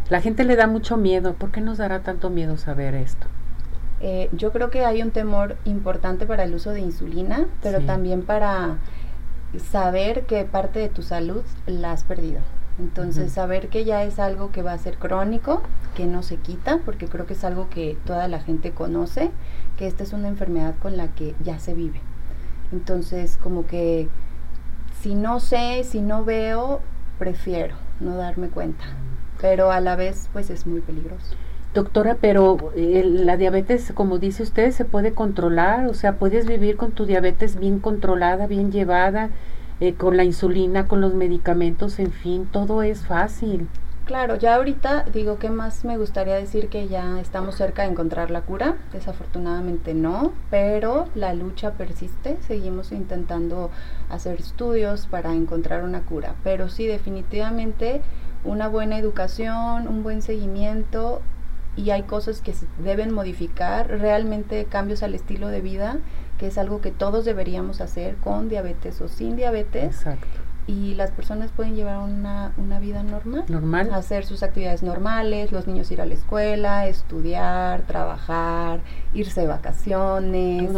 La 0.10 0.22
gente 0.22 0.44
le 0.44 0.56
da 0.56 0.68
mucho 0.68 0.98
miedo. 0.98 1.34
¿Por 1.34 1.52
qué 1.52 1.62
nos 1.62 1.78
dará 1.78 2.00
tanto 2.00 2.30
miedo 2.30 2.58
saber 2.58 2.96
esto? 2.96 3.28
Eh, 4.02 4.30
yo 4.32 4.52
creo 4.52 4.70
que 4.70 4.86
hay 4.86 5.02
un 5.02 5.12
temor 5.12 5.58
importante 5.66 6.26
para 6.26 6.44
el 6.44 6.54
uso 6.54 6.72
de 6.72 6.80
insulina, 6.80 7.48
pero 7.62 7.82
también 7.82 8.24
para 8.24 8.78
saber 9.72 10.26
que 10.26 10.46
parte 10.46 10.80
de 10.80 10.90
tu 10.90 11.02
salud 11.02 11.44
la 11.66 11.92
has 11.92 12.04
perdido. 12.04 12.40
Entonces, 12.80 13.34
saber 13.34 13.68
que 13.68 13.84
ya 13.84 14.04
es 14.04 14.20
algo 14.20 14.52
que 14.54 14.62
va 14.62 14.72
a 14.72 14.78
ser 14.78 14.98
crónico, 14.98 15.62
que 15.96 16.06
no 16.06 16.24
se 16.24 16.38
quita, 16.38 16.80
porque 16.86 17.08
creo 17.08 17.26
que 17.26 17.34
es 17.34 17.44
algo 17.44 17.70
que 17.70 17.98
toda 18.06 18.30
la 18.30 18.40
gente 18.40 18.72
conoce, 18.72 19.32
que 19.78 19.86
esta 19.86 20.04
es 20.04 20.14
una 20.14 20.30
enfermedad 20.30 20.76
con 20.82 20.96
la 20.96 21.10
que 21.10 21.36
ya 21.44 21.60
se 21.60 21.74
vive. 21.74 22.00
Entonces, 22.72 23.38
como 23.38 23.66
que 23.66 24.08
si 25.02 25.16
no 25.16 25.42
sé, 25.42 25.84
si 25.84 26.02
no 26.02 26.24
veo, 26.24 26.80
prefiero 27.18 27.76
no 28.00 28.16
darme 28.16 28.48
cuenta, 28.50 28.86
pero 29.42 29.72
a 29.72 29.82
la 29.82 29.96
vez 29.96 30.30
pues 30.32 30.50
es 30.50 30.66
muy 30.66 30.82
peligroso. 30.82 31.36
Doctora, 31.74 32.18
pero 32.20 32.72
eh, 32.76 33.04
la 33.06 33.38
diabetes, 33.38 33.92
como 33.94 34.18
dice 34.18 34.42
usted, 34.42 34.72
se 34.72 34.86
puede 34.86 35.14
controlar, 35.14 35.86
o 35.86 35.94
sea, 35.94 36.18
puedes 36.18 36.48
vivir 36.48 36.78
con 36.78 36.92
tu 36.94 37.06
diabetes 37.06 37.60
bien 37.60 37.80
controlada, 37.80 38.48
bien 38.48 38.72
llevada, 38.72 39.30
eh, 39.80 39.94
con 39.94 40.18
la 40.18 40.24
insulina, 40.24 40.88
con 40.88 41.00
los 41.00 41.14
medicamentos, 41.14 42.00
en 42.00 42.12
fin, 42.12 42.48
todo 42.52 42.82
es 42.82 43.06
fácil. 43.06 43.68
Claro, 44.06 44.36
ya 44.36 44.56
ahorita 44.56 45.06
digo 45.14 45.38
que 45.38 45.52
más 45.52 45.86
me 45.86 46.00
gustaría 46.00 46.34
decir 46.34 46.70
que 46.70 46.88
ya 46.88 47.20
estamos 47.20 47.54
cerca 47.54 47.84
de 47.84 47.90
encontrar 47.90 48.32
la 48.32 48.42
cura, 48.42 48.78
desafortunadamente 48.92 49.94
no, 49.94 50.34
pero 50.50 51.08
la 51.14 51.36
lucha 51.36 51.74
persiste, 51.74 52.38
seguimos 52.48 52.92
intentando 52.92 53.70
hacer 54.10 54.40
estudios 54.40 55.06
para 55.06 55.36
encontrar 55.36 55.84
una 55.84 56.02
cura, 56.02 56.34
pero 56.44 56.70
sí 56.70 56.88
definitivamente 56.88 58.02
una 58.44 58.68
buena 58.68 58.98
educación, 58.98 59.88
un 59.88 60.02
buen 60.02 60.24
seguimiento 60.24 61.22
y 61.80 61.92
hay 61.92 62.04
cosas 62.04 62.42
que 62.42 62.54
se 62.54 62.66
deben 62.84 63.14
modificar, 63.14 63.88
realmente 63.88 64.66
cambios 64.66 65.02
al 65.02 65.16
estilo 65.16 65.48
de 65.48 65.62
vida 65.62 66.00
que 66.40 66.48
es 66.48 66.58
algo 66.58 66.82
que 66.82 66.90
todos 66.90 67.26
deberíamos 67.26 67.82
hacer 67.82 68.16
con 68.16 68.50
diabetes 68.50 69.02
o 69.02 69.08
sin 69.08 69.36
diabetes. 69.36 69.84
Exacto. 69.84 70.28
Y 70.66 70.94
las 70.96 71.12
personas 71.12 71.52
pueden 71.52 71.76
llevar 71.76 71.98
una, 71.98 72.54
una 72.58 72.80
vida 72.80 73.04
normal. 73.04 73.44
Normal. 73.50 73.90
Hacer 73.92 74.26
sus 74.26 74.42
actividades 74.42 74.82
normales, 74.82 75.52
los 75.52 75.68
niños 75.68 75.92
ir 75.92 76.00
a 76.00 76.06
la 76.06 76.14
escuela, 76.14 76.88
estudiar, 76.88 77.82
trabajar, 77.82 78.80
irse 79.14 79.42
de 79.42 79.48
vacaciones. 79.48 80.72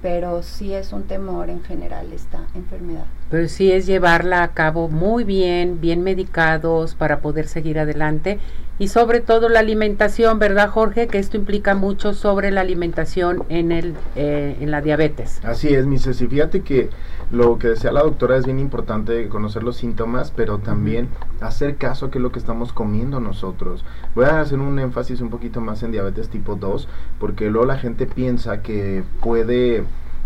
Pero 0.00 0.42
sí 0.42 0.72
es 0.72 0.92
un 0.92 1.04
temor 1.04 1.50
en 1.50 1.62
general 1.64 2.12
esta 2.12 2.46
enfermedad. 2.54 3.06
Pero 3.30 3.48
sí 3.48 3.72
es 3.72 3.86
llevarla 3.86 4.42
a 4.42 4.52
cabo 4.52 4.88
muy 4.88 5.24
bien, 5.24 5.80
bien 5.80 6.02
medicados 6.02 6.94
para 6.94 7.20
poder 7.20 7.48
seguir 7.48 7.78
adelante 7.78 8.38
y 8.78 8.88
sobre 8.88 9.20
todo 9.20 9.48
la 9.48 9.60
alimentación, 9.60 10.38
¿verdad 10.38 10.68
Jorge? 10.68 11.06
Que 11.06 11.18
esto 11.18 11.36
implica 11.36 11.74
mucho 11.74 12.12
sobre 12.12 12.50
la 12.50 12.60
alimentación 12.60 13.44
en, 13.48 13.70
el, 13.70 13.94
eh, 14.16 14.56
en 14.60 14.70
la 14.70 14.80
diabetes. 14.80 15.40
Así 15.44 15.74
es, 15.74 15.86
mi 15.86 15.98
Ceci. 15.98 16.26
Fíjate 16.26 16.62
que 16.62 16.90
lo 17.30 17.58
que 17.58 17.68
decía 17.68 17.92
la 17.92 18.02
doctora 18.02 18.36
es 18.36 18.44
bien 18.44 18.58
importante 18.58 19.28
conocer 19.28 19.62
los 19.62 19.76
síntomas, 19.76 20.32
pero 20.34 20.58
también 20.58 21.08
hacer 21.40 21.76
caso 21.76 22.06
a 22.06 22.10
qué 22.10 22.18
es 22.18 22.22
lo 22.22 22.32
que 22.32 22.38
estamos 22.38 22.72
comiendo 22.72 23.20
nosotros. 23.20 23.84
Voy 24.14 24.24
a 24.24 24.40
hacer 24.40 24.58
un 24.58 24.78
énfasis 24.78 25.20
un 25.20 25.30
poquito 25.30 25.60
más 25.60 25.82
en 25.82 25.92
diabetes 25.92 26.28
tipo 26.28 26.56
2, 26.56 26.88
porque 27.20 27.50
luego 27.50 27.66
la 27.66 27.78
gente 27.78 28.06
piensa 28.06 28.62
que 28.62 29.04
puede 29.20 29.84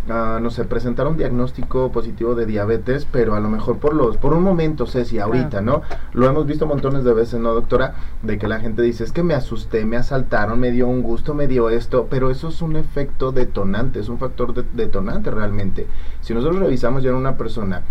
no 0.09 0.51
sé, 0.51 0.65
presentar 0.65 1.07
un 1.07 1.17
diagnóstico 1.17 1.93
positivo 1.93 2.35
de 2.35 2.47
diabetes, 2.47 3.07
pero 3.11 3.35
a 3.35 3.41
lo 3.41 3.49
mejor 3.49 3.79
por 3.79 3.95
los, 3.95 4.17
por 4.17 4.33
un 4.33 4.43
momento, 4.43 4.87
Ceci, 4.87 5.19
ahorita, 5.19 5.61
¿no? 5.61 5.83
Lo 6.13 6.27
hemos 6.27 6.47
visto 6.47 6.67
montones 6.67 7.05
de 7.05 7.13
veces, 7.13 7.41
¿no, 7.41 7.53
doctora? 7.53 7.95
De 8.23 8.39
que 8.39 8.49
la 8.49 8.61
gente 8.61 8.83
dice, 8.83 9.05
es 9.05 9.13
que 9.13 9.23
me 9.23 9.35
asusté, 9.35 9.85
me 9.85 9.97
asaltaron, 9.97 10.59
me 10.59 10.71
dio 10.71 10.89
un 10.89 11.03
gusto, 11.03 11.35
me 11.35 11.47
dio 11.47 11.69
esto, 11.69 12.07
pero 12.11 12.31
eso 12.31 12.49
es 12.49 12.63
un 12.63 12.77
efecto 12.77 13.33
detonante, 13.33 14.01
es 14.01 14.09
un 14.09 14.19
factor 14.19 14.55
detonante 14.55 15.31
realmente. 15.31 15.87
Si 16.21 16.33
nosotros 16.35 16.61
revisamos 16.61 17.03
ya 17.03 17.11
en 17.11 17.17
una 17.17 17.37
persona 17.37 17.83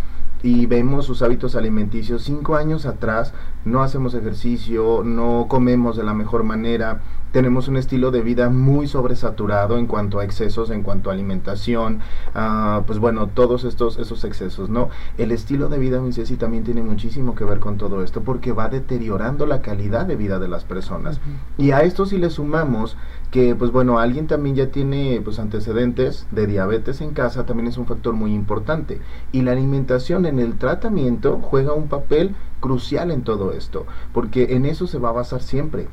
y 0.44 0.66
vemos 0.66 1.06
sus 1.06 1.22
hábitos 1.22 1.56
alimenticios 1.56 2.24
cinco 2.24 2.56
años 2.56 2.86
atrás, 2.86 3.34
no 3.66 3.82
hacemos 3.82 4.14
ejercicio, 4.14 5.02
no 5.04 5.46
comemos 5.48 5.98
de 5.98 6.04
la 6.04 6.14
mejor 6.14 6.44
manera, 6.44 7.02
tenemos 7.38 7.68
un 7.68 7.78
estilo 7.78 8.10
de 8.10 8.24
vida 8.24 8.50
muy 8.50 8.88
sobresaturado 8.88 9.78
en 9.78 9.86
cuanto 9.86 10.18
a 10.18 10.24
excesos, 10.24 10.72
en 10.72 10.82
cuanto 10.82 11.12
a 11.12 11.14
alimentación, 11.14 12.00
uh, 12.34 12.82
pues 12.82 12.98
bueno, 12.98 13.28
todos 13.28 13.64
estos 13.64 14.00
esos 14.00 14.24
excesos, 14.24 14.72
¿no? 14.72 14.90
El 15.20 15.32
estilo 15.32 15.70
de 15.70 15.78
vida, 15.78 16.02
mi 16.02 16.14
Ceci, 16.14 16.36
también 16.36 16.64
tiene 16.64 16.82
muchísimo 16.82 17.36
que 17.36 17.44
ver 17.44 17.60
con 17.60 17.78
todo 17.78 18.02
esto 18.02 18.22
porque 18.22 18.54
va 18.54 18.70
deteriorando 18.70 19.46
la 19.46 19.62
calidad 19.62 20.08
de 20.08 20.16
vida 20.16 20.40
de 20.40 20.48
las 20.48 20.64
personas. 20.64 21.20
Y 21.60 21.70
a 21.70 21.82
esto 21.82 22.08
si 22.08 22.18
le 22.18 22.32
sumamos 22.32 22.98
que, 23.30 23.54
pues 23.54 23.72
bueno, 23.72 24.00
alguien 24.00 24.26
también 24.26 24.56
ya 24.56 24.72
tiene 24.72 25.22
pues 25.24 25.38
antecedentes 25.38 26.26
de 26.32 26.48
diabetes 26.48 27.02
en 27.02 27.12
casa, 27.12 27.46
también 27.46 27.68
es 27.68 27.78
un 27.78 27.86
factor 27.86 28.16
muy 28.16 28.34
importante. 28.34 29.00
Y 29.32 29.44
la 29.44 29.52
alimentación 29.52 30.26
en 30.26 30.40
el 30.40 30.58
tratamiento 30.58 31.40
juega 31.40 31.74
un 31.74 31.88
papel 31.88 32.36
crucial 32.62 33.12
en 33.12 33.22
todo 33.22 33.52
esto, 33.52 33.86
porque 34.12 34.56
en 34.56 34.66
eso 34.66 34.88
se 34.88 34.98
va 34.98 35.10
a 35.10 35.20
basar 35.22 35.44
siempre 35.44 35.88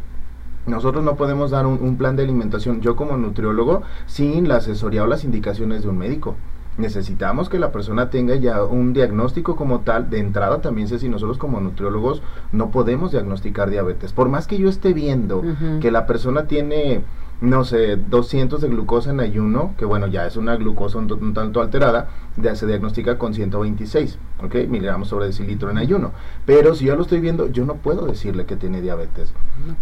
nosotros 0.67 1.05
no 1.05 1.17
podemos 1.17 1.51
dar 1.51 1.67
un, 1.67 1.97
plan 1.97 2.17
de 2.17 2.23
alimentación, 2.23 2.81
yo 2.81 2.97
como 2.97 3.17
nutriólogo, 3.17 3.83
sin 4.07 4.49
la 4.49 4.57
asesoría 4.57 5.05
o 5.05 5.07
las 5.07 5.25
indicaciones 5.25 5.83
de 5.83 5.89
un 5.89 5.99
médico. 5.99 6.37
Necesitamos 6.77 7.49
que 7.49 7.59
la 7.59 7.71
persona 7.71 8.11
tenga 8.11 8.35
ya 8.35 8.65
un 8.65 8.93
diagnóstico 8.93 9.55
como 9.55 9.81
tal. 9.81 10.11
De 10.11 10.19
entrada 10.19 10.61
también 10.61 10.89
sé 10.89 10.99
si 10.99 11.09
nosotros 11.09 11.39
como 11.39 11.61
nutriólogos 11.61 12.21
no 12.51 12.71
podemos 12.71 13.13
diagnosticar 13.13 13.71
diabetes. 13.71 14.13
Por 14.13 14.29
más 14.29 14.49
que 14.49 14.59
yo 14.59 14.69
esté 14.69 14.93
viendo 14.93 15.43
que 15.81 15.93
la 15.93 16.07
persona 16.07 16.49
tiene 16.49 17.03
no 17.41 17.65
sé, 17.65 17.97
200 17.97 18.61
de 18.61 18.69
glucosa 18.69 19.11
en 19.11 19.21
ayuno, 19.21 19.75
que 19.77 19.85
bueno, 19.85 20.07
ya 20.07 20.27
es 20.27 20.37
una 20.37 20.57
glucosa 20.57 20.99
un, 20.99 21.35
tanto 21.35 21.61
alterada, 21.61 22.09
ya 22.37 22.57
se 22.57 22.67
diagnostica 22.67 23.19
con 23.19 23.35
126, 23.35 24.19
¿ok? 24.43 24.55
Miligramos 24.69 25.09
sobre 25.09 25.27
decilitro 25.27 25.71
en 25.71 25.79
ayuno. 25.79 26.13
Pero 26.47 26.75
si 26.75 26.87
yo 26.87 26.97
lo 26.97 27.03
estoy 27.03 27.21
viendo, 27.21 27.49
yo 27.49 27.65
no 27.65 27.75
puedo 27.75 28.07
decirle 28.07 28.47
que 28.47 28.57
tiene 28.57 28.81
diabetes. 28.81 29.33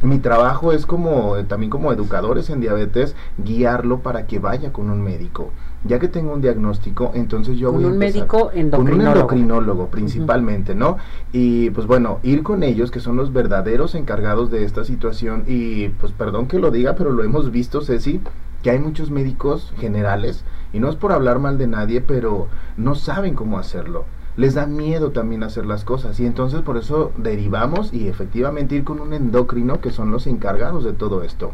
Mi 0.03 0.19
trabajo 0.19 0.73
es 0.73 0.87
como, 0.87 1.37
eh, 1.37 1.45
también 1.45 1.71
como 1.71 1.93
educadores 1.93 2.51
en 2.51 2.61
diabetes, 2.61 3.15
guiarlo 3.39 4.01
para 4.01 4.27
que 4.27 4.39
vaya 4.39 4.73
con 4.73 4.91
un 4.91 5.03
médico 5.03 5.51
ya 5.85 5.99
que 5.99 6.09
tengo 6.09 6.33
un 6.33 6.41
diagnóstico, 6.41 7.11
entonces 7.15 7.59
yo 7.59 7.73
voy 7.73 7.85
a 7.85 7.89
un 7.89 7.99
médico 7.99 8.51
endocrinólogo. 8.55 8.95
Con 8.95 9.01
un 9.01 9.07
endocrinólogo 9.07 9.87
principalmente, 9.89 10.75
¿no? 10.75 10.97
Y 11.33 11.71
pues 11.71 11.87
bueno, 11.87 12.21
ir 12.23 12.43
con 12.43 12.63
ellos, 12.63 12.91
que 12.91 13.01
son 13.01 13.17
los 13.17 13.33
verdaderos 13.33 13.95
encargados 13.95 14.51
de 14.51 14.65
esta 14.65 14.85
situación, 14.85 15.45
y 15.47 15.89
pues 15.89 16.13
perdón 16.13 16.47
que 16.47 16.59
lo 16.59 16.71
diga, 16.71 16.95
pero 16.95 17.11
lo 17.11 17.25
hemos 17.25 17.51
visto, 17.51 17.81
Ceci, 17.81 18.21
que 18.63 18.71
hay 18.71 18.79
muchos 18.79 19.11
médicos 19.11 19.73
generales, 19.79 20.45
y 20.73 20.79
no 20.79 20.89
es 20.89 20.95
por 20.95 21.13
hablar 21.13 21.41
mal 21.41 21.59
de 21.59 21.67
nadie, 21.67 22.01
pero 22.01 22.47
no 22.77 22.95
saben 22.95 23.35
cómo 23.35 23.59
hacerlo. 23.59 24.05
Les 24.37 24.55
da 24.55 24.67
miedo 24.67 25.11
también 25.11 25.43
hacer 25.43 25.67
las 25.67 25.85
cosas 25.85 26.19
y 26.19 26.27
entonces 26.27 26.63
por 26.63 26.79
eso 26.79 27.13
derivamos 27.17 27.93
y 27.93 28.09
efectivamente 28.09 28.77
ir 28.77 28.85
con 28.85 29.01
un 29.01 29.13
endocrino 29.13 29.81
que 29.81 29.91
son 29.91 30.11
los 30.11 30.27
encargados 30.27 30.85
de 30.85 30.93
todo 30.93 31.23
esto 31.23 31.53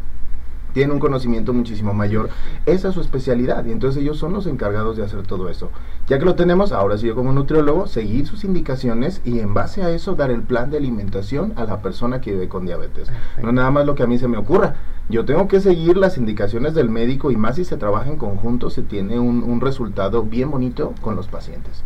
tienen 0.73 0.95
un 0.95 1.01
conocimiento 1.01 1.53
muchísimo 1.53 1.93
mayor. 1.93 2.31
Esa 2.67 2.89
es 2.89 2.95
su 2.95 3.01
especialidad 3.01 3.65
y 3.65 3.73
entonces 3.73 4.03
ellos 4.03 4.19
son 4.19 4.33
los 4.33 4.47
encargados 4.47 4.97
de 4.97 5.05
hacer 5.05 5.23
todo 5.25 5.49
eso. 5.49 5.71
Ya 6.07 6.21
que 6.21 6.25
lo 6.25 6.37
tenemos, 6.37 6.71
ahora 6.71 6.97
sí 6.97 7.07
yo 7.07 7.15
como 7.15 7.33
nutriólogo, 7.33 7.89
seguir 7.89 8.27
sus 8.27 8.45
indicaciones 8.45 9.21
y 9.25 9.41
en 9.41 9.55
base 9.55 9.83
a 9.83 9.91
eso 9.91 10.15
dar 10.15 10.31
el 10.31 10.43
plan 10.43 10.71
de 10.71 10.77
alimentación 10.77 11.53
a 11.57 11.65
la 11.65 11.83
persona 11.83 12.21
que 12.21 12.33
vive 12.33 12.49
con 12.49 12.65
diabetes. 12.65 13.09
No 13.43 13.51
nada 13.51 13.73
más 13.73 13.87
lo 13.87 13.95
que 13.97 14.05
a 14.05 14.07
mí 14.07 14.19
se 14.19 14.29
me 14.29 14.39
ocurra. 14.39 14.77
Yo 15.09 15.25
tengo 15.25 15.49
que 15.49 15.61
seguir 15.61 15.97
las 15.97 16.19
indicaciones 16.19 16.75
del 16.75 16.91
médico 16.91 17.31
y 17.31 17.37
más 17.37 17.57
si 17.57 17.65
se 17.65 17.77
trabaja 17.77 18.11
en 18.11 18.17
conjunto 18.17 18.71
se 18.71 18.83
tiene 18.83 19.19
un, 19.19 19.43
un 19.43 19.61
resultado 19.61 20.23
bien 20.23 20.51
bonito 20.51 20.93
con 21.01 21.17
los 21.17 21.29
pacientes. 21.29 21.83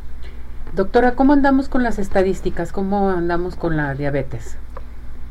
Doctora, 0.74 1.14
¿cómo 1.14 1.34
andamos 1.34 1.68
con 1.68 1.82
las 1.82 1.98
estadísticas? 1.98 2.72
¿Cómo 2.72 3.10
andamos 3.10 3.56
con 3.56 3.76
la 3.76 3.94
diabetes? 3.94 4.56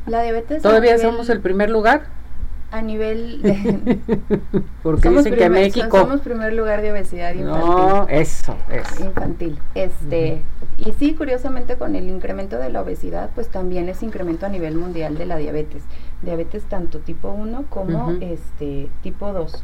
La 0.06 0.22
diabetes. 0.22 0.62
¿Todavía 0.62 0.98
somos 0.98 1.28
el 1.30 1.40
primer 1.40 1.68
lugar? 1.68 2.02
a 2.72 2.80
nivel 2.80 3.42
de, 3.42 4.00
porque 4.82 5.10
dicen 5.10 5.36
que 5.36 5.50
México 5.50 5.98
somos 5.98 6.22
primer 6.22 6.54
lugar 6.54 6.80
de 6.80 6.90
obesidad 6.90 7.34
infantil 7.34 7.66
no 7.66 8.08
eso 8.08 8.56
es 8.70 8.98
infantil 8.98 9.58
este 9.74 10.42
y 10.78 10.92
sí 10.92 11.14
curiosamente 11.14 11.76
con 11.76 11.96
el 11.96 12.08
incremento 12.08 12.58
de 12.58 12.70
la 12.70 12.80
obesidad 12.80 13.28
pues 13.34 13.48
también 13.48 13.90
es 13.90 14.02
incremento 14.02 14.46
a 14.46 14.48
nivel 14.48 14.76
mundial 14.76 15.18
de 15.18 15.26
la 15.26 15.36
diabetes 15.36 15.82
diabetes 16.22 16.64
tanto 16.64 17.00
tipo 17.00 17.30
1 17.30 17.66
como 17.68 18.12
este 18.22 18.88
tipo 19.02 19.34
2 19.34 19.62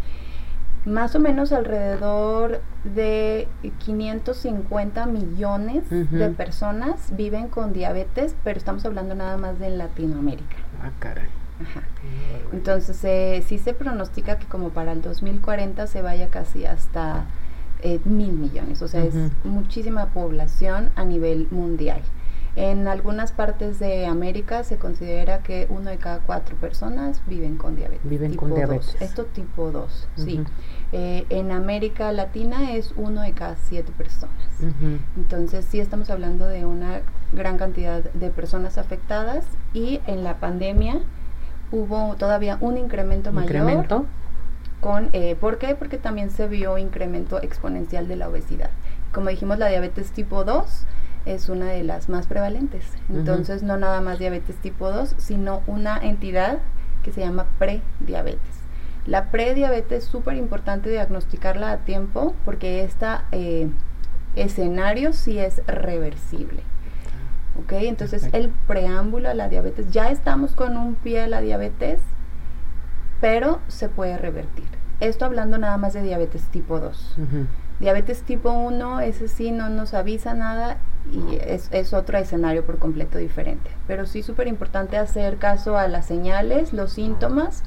más 0.88 1.14
o 1.14 1.20
menos 1.20 1.52
alrededor 1.52 2.60
de 2.82 3.46
550 3.84 5.06
millones 5.06 5.84
de 5.90 6.30
personas 6.30 7.14
viven 7.16 7.48
con 7.48 7.72
diabetes, 7.72 8.34
pero 8.42 8.58
estamos 8.58 8.84
hablando 8.84 9.14
nada 9.14 9.36
más 9.36 9.58
de 9.58 9.70
Latinoamérica. 9.70 10.56
Ah, 10.82 10.90
caray. 10.98 11.28
Entonces, 12.52 13.02
eh, 13.04 13.42
sí 13.46 13.58
se 13.58 13.74
pronostica 13.74 14.38
que 14.38 14.46
como 14.46 14.70
para 14.70 14.92
el 14.92 15.02
2040 15.02 15.86
se 15.86 16.02
vaya 16.02 16.28
casi 16.28 16.64
hasta 16.64 17.26
eh, 17.82 18.00
mil 18.04 18.32
millones, 18.32 18.80
o 18.82 18.88
sea, 18.88 19.04
es 19.04 19.14
muchísima 19.44 20.06
población 20.06 20.90
a 20.96 21.04
nivel 21.04 21.48
mundial. 21.50 22.02
En 22.56 22.88
algunas 22.88 23.30
partes 23.30 23.78
de 23.78 24.06
América 24.06 24.64
se 24.64 24.78
considera 24.78 25.44
que 25.44 25.68
uno 25.70 25.90
de 25.90 25.98
cada 25.98 26.18
cuatro 26.18 26.56
personas 26.56 27.22
viven 27.28 27.56
con 27.56 27.76
diabetes. 27.76 28.10
Viven 28.10 28.34
con 28.34 28.52
diabetes. 28.52 28.96
Esto 29.00 29.26
tipo 29.26 29.70
2, 29.70 30.08
sí. 30.16 30.40
Eh, 30.90 31.26
en 31.28 31.52
América 31.52 32.10
Latina 32.12 32.72
es 32.72 32.94
uno 32.96 33.20
de 33.20 33.32
cada 33.32 33.56
siete 33.56 33.92
personas. 33.92 34.34
Entonces 35.16 35.66
sí 35.66 35.80
estamos 35.80 36.08
hablando 36.08 36.46
de 36.46 36.64
una 36.64 37.02
gran 37.32 37.58
cantidad 37.58 38.02
de 38.02 38.30
personas 38.30 38.78
afectadas 38.78 39.44
y 39.74 40.00
en 40.06 40.24
la 40.24 40.38
pandemia 40.38 41.00
hubo 41.70 42.16
todavía 42.16 42.56
un 42.60 42.78
incremento, 42.78 43.32
mayor. 43.32 44.06
Con, 44.80 45.10
eh, 45.12 45.36
¿Por 45.38 45.58
qué? 45.58 45.74
Porque 45.74 45.98
también 45.98 46.30
se 46.30 46.46
vio 46.46 46.78
incremento 46.78 47.42
exponencial 47.42 48.08
de 48.08 48.16
la 48.16 48.28
obesidad. 48.28 48.70
Como 49.12 49.28
dijimos, 49.28 49.58
la 49.58 49.68
diabetes 49.68 50.12
tipo 50.12 50.44
2 50.44 50.84
es 51.26 51.48
una 51.48 51.66
de 51.66 51.82
las 51.82 52.08
más 52.08 52.26
prevalentes. 52.26 52.84
Entonces, 53.08 53.62
no 53.62 53.76
nada 53.76 54.00
más 54.00 54.18
diabetes 54.18 54.56
tipo 54.56 54.90
2, 54.90 55.16
sino 55.18 55.62
una 55.66 55.98
entidad 55.98 56.58
que 57.02 57.12
se 57.12 57.20
llama 57.20 57.46
prediabetes. 57.58 58.57
La 59.08 59.30
prediabetes 59.30 60.04
es 60.04 60.10
súper 60.10 60.36
importante 60.36 60.90
diagnosticarla 60.90 61.72
a 61.72 61.78
tiempo 61.78 62.34
porque 62.44 62.84
este 62.84 63.06
escenario 64.36 65.14
sí 65.14 65.38
es 65.38 65.62
reversible. 65.66 66.62
¿ok? 67.58 67.72
Entonces 67.72 68.28
el 68.32 68.50
preámbulo 68.66 69.30
a 69.30 69.34
la 69.34 69.48
diabetes, 69.48 69.90
ya 69.90 70.10
estamos 70.10 70.52
con 70.52 70.76
un 70.76 70.94
pie 70.94 71.22
a 71.22 71.26
la 71.26 71.40
diabetes, 71.40 72.00
pero 73.22 73.60
se 73.68 73.88
puede 73.88 74.18
revertir. 74.18 74.66
Esto 75.00 75.24
hablando 75.24 75.56
nada 75.56 75.78
más 75.78 75.94
de 75.94 76.02
diabetes 76.02 76.42
tipo 76.48 76.78
2. 76.78 77.16
Diabetes 77.80 78.22
tipo 78.24 78.50
1, 78.50 79.00
ese 79.00 79.28
sí 79.28 79.52
no 79.52 79.70
nos 79.70 79.94
avisa 79.94 80.34
nada 80.34 80.76
y 81.10 81.36
es, 81.36 81.68
es 81.72 81.94
otro 81.94 82.18
escenario 82.18 82.66
por 82.66 82.78
completo 82.78 83.16
diferente. 83.16 83.70
Pero 83.86 84.04
sí 84.04 84.22
súper 84.22 84.48
importante 84.48 84.98
hacer 84.98 85.38
caso 85.38 85.78
a 85.78 85.88
las 85.88 86.04
señales, 86.04 86.74
los 86.74 86.92
síntomas. 86.92 87.64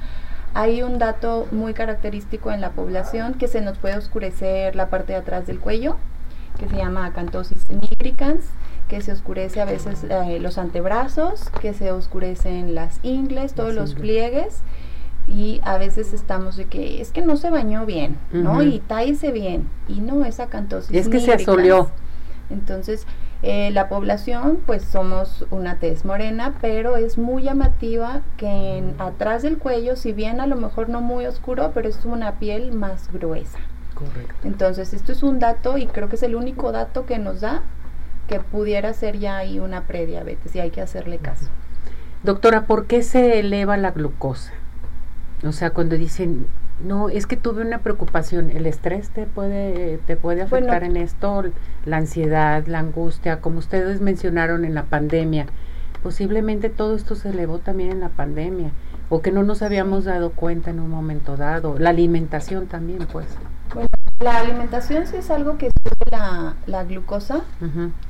Hay 0.54 0.84
un 0.84 1.00
dato 1.00 1.48
muy 1.52 1.74
característico 1.74 2.52
en 2.52 2.62
la 2.62 2.72
población 2.72 3.36
que 3.36 3.48
se 3.48 3.62
nos 3.62 3.78
puede 3.78 3.98
oscurecer 3.98 4.76
la 4.76 4.90
parte 4.90 5.14
de 5.14 5.20
atrás 5.20 5.48
del 5.48 5.60
cuello, 5.60 5.96
que 6.60 6.68
se 6.68 6.76
llama 6.76 7.06
acantosis 7.06 7.70
nigricans 7.70 8.44
que 8.92 9.00
se 9.00 9.14
oscurece 9.14 9.62
a 9.62 9.66
veces 9.66 10.04
eh, 10.10 10.38
los 10.42 10.58
antebrazos, 10.58 11.50
que 11.62 11.74
se 11.74 11.94
oscurecen 11.94 12.76
las 12.76 13.00
ingles, 13.04 13.54
todos 13.54 13.74
los 13.74 13.96
pliegues 13.96 14.64
y 15.30 15.62
a 15.64 15.78
veces 15.78 16.12
estamos 16.12 16.58
de 16.58 16.66
que 16.66 17.02
es 17.02 17.12
que 17.12 17.22
no 17.22 17.38
se 17.38 17.50
bañó 17.50 17.86
bien, 17.86 18.18
¿no? 18.34 18.62
Y 18.62 18.80
tállese 18.80 19.32
bien 19.32 19.70
y 19.88 20.02
no 20.02 20.26
es 20.26 20.42
acantosis. 20.42 20.94
Es 20.94 21.08
que 21.08 21.22
se 21.22 21.32
asoleó. 21.32 21.90
Entonces, 22.50 23.08
eh, 23.44 23.72
la 23.72 23.90
población, 23.90 24.60
pues 24.66 24.84
somos 24.84 25.46
una 25.50 25.80
tez 25.80 26.06
morena, 26.06 26.54
pero 26.62 26.96
es 26.96 27.18
muy 27.18 27.44
llamativa 27.44 28.22
que 28.38 28.78
en, 28.78 28.96
atrás 29.00 29.42
del 29.42 29.58
cuello, 29.58 29.96
si 29.96 30.14
bien 30.14 30.40
a 30.40 30.48
lo 30.48 30.56
mejor 30.56 30.90
no 30.90 31.02
muy 31.02 31.26
oscuro, 31.26 31.72
pero 31.74 31.90
es 31.90 32.06
una 32.06 32.34
piel 32.40 32.72
más 32.72 33.12
gruesa. 33.12 33.58
Correcto. 33.96 34.36
Entonces, 34.44 34.94
esto 34.94 35.12
es 35.12 35.24
un 35.24 35.40
dato 35.40 35.78
y 35.78 35.88
creo 35.88 36.08
que 36.08 36.18
es 36.18 36.24
el 36.24 36.36
único 36.36 36.72
dato 36.72 37.06
que 37.06 37.18
nos 37.18 37.42
da 37.42 37.64
que 38.28 38.40
pudiera 38.40 38.94
ser 38.94 39.18
ya 39.18 39.38
ahí 39.38 39.60
una 39.60 39.82
prediabetes 39.88 40.56
y 40.56 40.60
hay 40.60 40.70
que 40.70 40.82
hacerle 40.82 41.18
caso. 41.18 41.48
Doctora, 42.24 42.66
¿por 42.66 42.86
qué 42.86 43.02
se 43.02 43.40
eleva 43.40 43.76
la 43.78 43.92
glucosa? 43.92 44.54
O 45.44 45.52
sea, 45.52 45.72
cuando 45.72 45.98
dicen, 45.98 46.46
no, 46.84 47.10
es 47.10 47.28
que 47.28 47.38
tuve 47.38 47.62
una 47.62 47.80
preocupación, 47.80 48.52
el 48.52 48.66
estrés 48.66 49.10
te 49.10 49.26
puede, 49.26 49.98
te 50.00 50.16
puede 50.16 50.42
afectar 50.42 50.84
en 50.84 50.98
esto, 50.98 51.44
la 51.86 51.98
ansiedad, 51.98 52.66
la 52.68 52.80
angustia, 52.80 53.42
como 53.42 53.60
ustedes 53.60 54.02
mencionaron 54.02 54.66
en 54.66 54.74
la 54.74 54.84
pandemia. 54.84 55.46
Posiblemente 56.04 56.70
todo 56.70 56.96
esto 56.96 57.16
se 57.16 57.30
elevó 57.30 57.60
también 57.60 57.92
en 57.92 58.00
la 58.00 58.10
pandemia, 58.10 58.72
o 59.10 59.22
que 59.22 59.32
no 59.32 59.44
nos 59.44 59.62
habíamos 59.62 60.06
dado 60.06 60.32
cuenta 60.32 60.72
en 60.72 60.80
un 60.80 60.90
momento 60.90 61.38
dado. 61.38 61.78
La 61.78 61.92
alimentación 61.92 62.68
también, 62.68 63.08
pues. 63.12 63.28
Bueno, 63.74 63.88
la 64.20 64.38
alimentación 64.38 65.08
sí 65.08 65.18
es 65.18 65.30
algo 65.30 65.58
que 65.58 65.68
sube 65.68 66.12
la, 66.12 66.56
la 66.66 66.84
glucosa. 66.84 67.42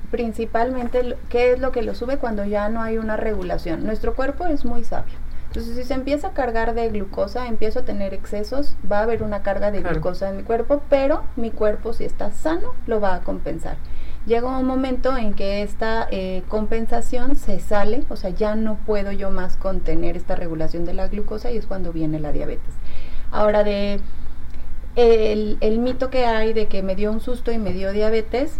Principalmente, 0.10 1.18
¿qué 1.30 1.54
es 1.54 1.60
lo 1.60 1.72
que 1.72 1.82
lo 1.82 1.96
sube 1.96 2.18
cuando 2.18 2.46
ya 2.46 2.70
no 2.70 2.82
hay 2.82 2.98
una 2.98 3.18
regulación? 3.18 3.86
Nuestro 3.86 4.13
cuerpo 4.13 4.46
es 4.46 4.66
muy 4.66 4.84
sabio. 4.84 5.16
Entonces, 5.51 5.75
si 5.75 5.84
se 5.84 5.93
empieza 5.93 6.29
a 6.29 6.34
cargar 6.34 6.74
de 6.74 6.88
glucosa, 6.88 7.48
empiezo 7.48 7.79
a 7.79 7.81
tener 7.84 8.13
excesos, 8.13 8.77
va 8.89 9.00
a 9.00 9.03
haber 9.03 9.22
una 9.22 9.43
carga 9.43 9.70
de 9.70 9.81
glucosa 9.81 10.29
en 10.29 10.38
mi 10.38 10.43
cuerpo, 10.43 10.81
pero 10.89 11.24
mi 11.36 11.51
cuerpo, 11.51 11.91
si 11.91 12.05
está 12.05 12.31
sano, 12.31 12.74
lo 12.88 13.01
va 13.01 13.15
a 13.15 13.20
compensar. 13.20 13.75
Llega 14.25 14.48
un 14.58 14.65
momento 14.65 15.17
en 15.17 15.34
que 15.34 15.62
esta 15.62 16.08
eh, 16.10 16.43
compensación 16.48 17.36
se 17.36 17.60
sale, 17.60 18.05
o 18.08 18.15
sea, 18.15 18.29
ya 18.29 18.55
no 18.55 18.77
puedo 18.86 19.12
yo 19.12 19.29
más 19.29 19.58
contener 19.58 20.15
esta 20.15 20.38
regulación 20.38 20.86
de 20.86 20.93
la 20.93 21.10
glucosa 21.10 21.51
y 21.51 21.58
es 21.58 21.65
cuando 21.65 21.91
viene 21.91 22.22
la 22.22 22.31
diabetes. 22.31 22.74
Ahora, 23.29 23.65
de 23.65 24.00
el, 24.96 25.58
el 25.60 25.79
mito 25.79 26.10
que 26.10 26.25
hay 26.25 26.53
de 26.53 26.67
que 26.67 26.81
me 26.81 26.96
dio 26.96 27.12
un 27.12 27.20
susto 27.20 27.51
y 27.51 27.58
me 27.58 27.74
dio 27.74 27.91
diabetes, 27.91 28.53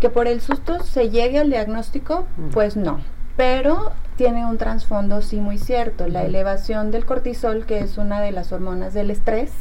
que 0.00 0.10
por 0.10 0.26
el 0.26 0.40
susto 0.40 0.82
se 0.82 1.10
llegue 1.10 1.38
al 1.38 1.50
diagnóstico, 1.50 2.26
mm. 2.36 2.48
pues 2.48 2.76
no. 2.76 2.98
Pero 3.36 3.92
tiene 4.16 4.46
un 4.46 4.58
trasfondo 4.58 5.22
sí 5.22 5.40
muy 5.40 5.58
cierto. 5.58 6.08
La 6.08 6.24
elevación 6.24 6.90
del 6.90 7.04
cortisol, 7.04 7.66
que 7.66 7.78
es 7.78 7.98
una 7.98 8.20
de 8.20 8.32
las 8.32 8.52
hormonas 8.52 8.94
del 8.94 9.10
estrés, 9.10 9.52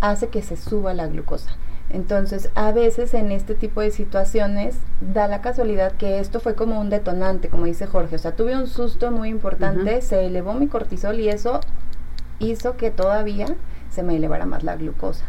hace 0.00 0.28
que 0.28 0.42
se 0.42 0.56
suba 0.56 0.94
la 0.94 1.06
glucosa. 1.06 1.50
Entonces, 1.90 2.50
a 2.54 2.72
veces 2.72 3.14
en 3.14 3.30
este 3.30 3.54
tipo 3.54 3.80
de 3.80 3.90
situaciones 3.92 4.76
da 5.00 5.28
la 5.28 5.40
casualidad 5.40 5.92
que 5.92 6.18
esto 6.18 6.40
fue 6.40 6.54
como 6.54 6.80
un 6.80 6.90
detonante, 6.90 7.48
como 7.48 7.66
dice 7.66 7.86
Jorge. 7.86 8.16
O 8.16 8.18
sea, 8.18 8.32
tuve 8.34 8.56
un 8.56 8.66
susto 8.66 9.10
muy 9.12 9.28
importante, 9.28 10.02
se 10.02 10.26
elevó 10.26 10.54
mi 10.54 10.66
cortisol 10.66 11.20
y 11.20 11.28
eso 11.28 11.60
hizo 12.38 12.76
que 12.76 12.90
todavía 12.90 13.46
se 13.90 14.02
me 14.02 14.16
elevara 14.16 14.46
más 14.46 14.64
la 14.64 14.76
glucosa. 14.76 15.24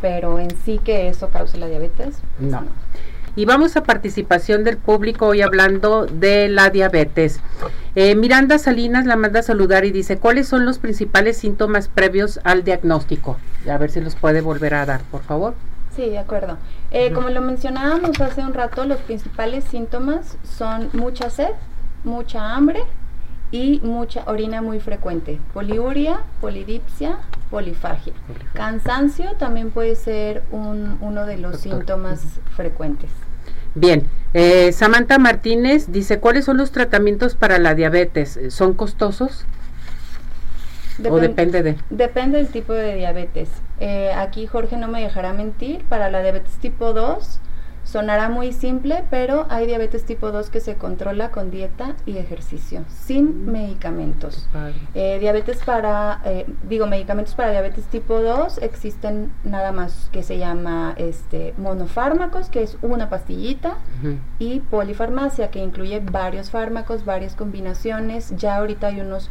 Pero 0.00 0.38
en 0.38 0.50
sí 0.64 0.78
que 0.78 1.08
eso 1.08 1.28
cause 1.28 1.56
la 1.56 1.66
diabetes, 1.68 2.16
pues 2.38 2.50
no. 2.50 2.64
Y 3.34 3.46
vamos 3.46 3.76
a 3.76 3.82
participación 3.82 4.62
del 4.62 4.76
público 4.76 5.28
hoy 5.28 5.40
hablando 5.40 6.04
de 6.04 6.50
la 6.50 6.68
diabetes. 6.68 7.40
Eh, 7.94 8.14
Miranda 8.14 8.58
Salinas 8.58 9.06
la 9.06 9.16
manda 9.16 9.40
a 9.40 9.42
saludar 9.42 9.86
y 9.86 9.90
dice, 9.90 10.18
¿cuáles 10.18 10.48
son 10.48 10.66
los 10.66 10.78
principales 10.78 11.38
síntomas 11.38 11.88
previos 11.88 12.40
al 12.44 12.62
diagnóstico? 12.62 13.38
A 13.70 13.78
ver 13.78 13.90
si 13.90 14.02
los 14.02 14.16
puede 14.16 14.42
volver 14.42 14.74
a 14.74 14.84
dar, 14.84 15.00
por 15.10 15.22
favor. 15.22 15.54
Sí, 15.96 16.10
de 16.10 16.18
acuerdo. 16.18 16.58
Eh, 16.90 17.12
como 17.12 17.30
lo 17.30 17.40
mencionábamos 17.40 18.20
hace 18.20 18.42
un 18.42 18.52
rato, 18.52 18.84
los 18.84 18.98
principales 18.98 19.64
síntomas 19.64 20.36
son 20.42 20.90
mucha 20.92 21.30
sed, 21.30 21.52
mucha 22.04 22.54
hambre, 22.54 22.82
y 23.52 23.80
mucha 23.84 24.24
orina 24.26 24.62
muy 24.62 24.80
frecuente, 24.80 25.38
poliuria, 25.52 26.20
polidipsia, 26.40 27.18
polifagia. 27.50 28.14
Cansancio 28.54 29.34
también 29.38 29.70
puede 29.70 29.94
ser 29.94 30.42
un, 30.50 30.96
uno 31.02 31.26
de 31.26 31.36
los 31.36 31.60
síntomas 31.60 32.24
frecuentes. 32.56 33.10
Bien, 33.74 34.08
eh, 34.32 34.72
Samantha 34.72 35.18
Martínez 35.18 35.92
dice, 35.92 36.18
¿cuáles 36.18 36.46
son 36.46 36.56
los 36.56 36.72
tratamientos 36.72 37.34
para 37.34 37.58
la 37.58 37.74
diabetes? 37.74 38.38
¿Son 38.48 38.72
costosos? 38.72 39.44
¿O 41.08 41.18
depende 41.18 41.62
de? 41.62 41.76
Depende 41.90 42.38
del 42.38 42.48
tipo 42.48 42.72
de 42.72 42.96
diabetes. 42.96 43.50
Eh, 43.80 44.12
aquí 44.12 44.46
Jorge 44.46 44.76
no 44.76 44.88
me 44.88 45.02
dejará 45.02 45.32
mentir, 45.32 45.84
para 45.88 46.10
la 46.10 46.22
diabetes 46.22 46.54
tipo 46.56 46.92
2 46.92 47.40
Sonará 47.84 48.28
muy 48.28 48.52
simple, 48.52 49.04
pero 49.10 49.46
hay 49.50 49.66
diabetes 49.66 50.04
tipo 50.04 50.30
2 50.30 50.50
que 50.50 50.60
se 50.60 50.76
controla 50.76 51.30
con 51.30 51.50
dieta 51.50 51.96
y 52.06 52.16
ejercicio, 52.16 52.84
sin 52.88 53.50
medicamentos. 53.50 54.48
Eh, 54.94 55.18
diabetes 55.18 55.58
para, 55.64 56.20
eh, 56.24 56.46
digo, 56.68 56.86
medicamentos 56.86 57.34
para 57.34 57.50
diabetes 57.50 57.84
tipo 57.86 58.20
2 58.20 58.58
existen 58.58 59.32
nada 59.44 59.72
más 59.72 60.08
que 60.12 60.22
se 60.22 60.38
llama 60.38 60.94
este 60.96 61.54
monofármacos, 61.58 62.48
que 62.48 62.62
es 62.62 62.78
una 62.82 63.10
pastillita, 63.10 63.78
y 64.38 64.60
polifarmacia, 64.60 65.50
que 65.50 65.58
incluye 65.58 66.00
varios 66.00 66.50
fármacos, 66.50 67.04
varias 67.04 67.34
combinaciones. 67.36 68.32
Ya 68.36 68.56
ahorita 68.56 68.88
hay 68.88 69.00
unos 69.00 69.30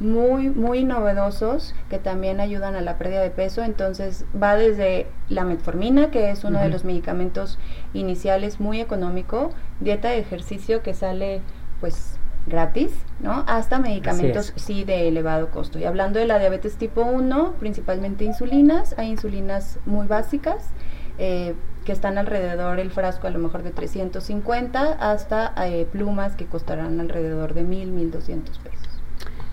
muy, 0.00 0.48
muy 0.48 0.82
novedosos 0.82 1.74
que 1.88 1.98
también 1.98 2.40
ayudan 2.40 2.74
a 2.74 2.80
la 2.80 2.98
pérdida 2.98 3.20
de 3.20 3.30
peso. 3.30 3.62
Entonces 3.62 4.24
va 4.40 4.56
desde 4.56 5.06
la 5.28 5.44
metformina, 5.44 6.10
que 6.10 6.30
es 6.30 6.42
uno 6.44 6.58
de 6.58 6.70
los 6.70 6.84
medicamentos 6.84 7.58
iniciales 7.92 8.58
muy 8.58 8.80
económico, 8.80 9.50
dieta 9.78 10.08
de 10.08 10.18
ejercicio 10.18 10.82
que 10.82 10.94
sale 10.94 11.42
pues 11.80 12.16
gratis, 12.46 12.90
¿no? 13.20 13.44
Hasta 13.46 13.78
medicamentos 13.78 14.52
sí 14.56 14.84
de 14.84 15.08
elevado 15.08 15.50
costo. 15.50 15.78
Y 15.78 15.84
hablando 15.84 16.18
de 16.18 16.26
la 16.26 16.38
diabetes 16.38 16.76
tipo 16.76 17.02
1, 17.02 17.54
principalmente 17.60 18.24
insulinas, 18.24 18.94
hay 18.98 19.10
insulinas 19.10 19.78
muy 19.86 20.06
básicas. 20.06 20.70
Eh, 21.18 21.54
que 21.84 21.92
están 21.92 22.18
alrededor 22.18 22.78
el 22.78 22.90
frasco 22.90 23.26
a 23.26 23.30
lo 23.30 23.38
mejor 23.38 23.62
de 23.62 23.70
350 23.70 24.92
hasta 24.92 25.52
eh, 25.66 25.86
plumas 25.90 26.36
que 26.36 26.46
costarán 26.46 27.00
alrededor 27.00 27.54
de 27.54 27.62
1000, 27.62 27.90
1200 27.90 28.58
pesos. 28.58 28.89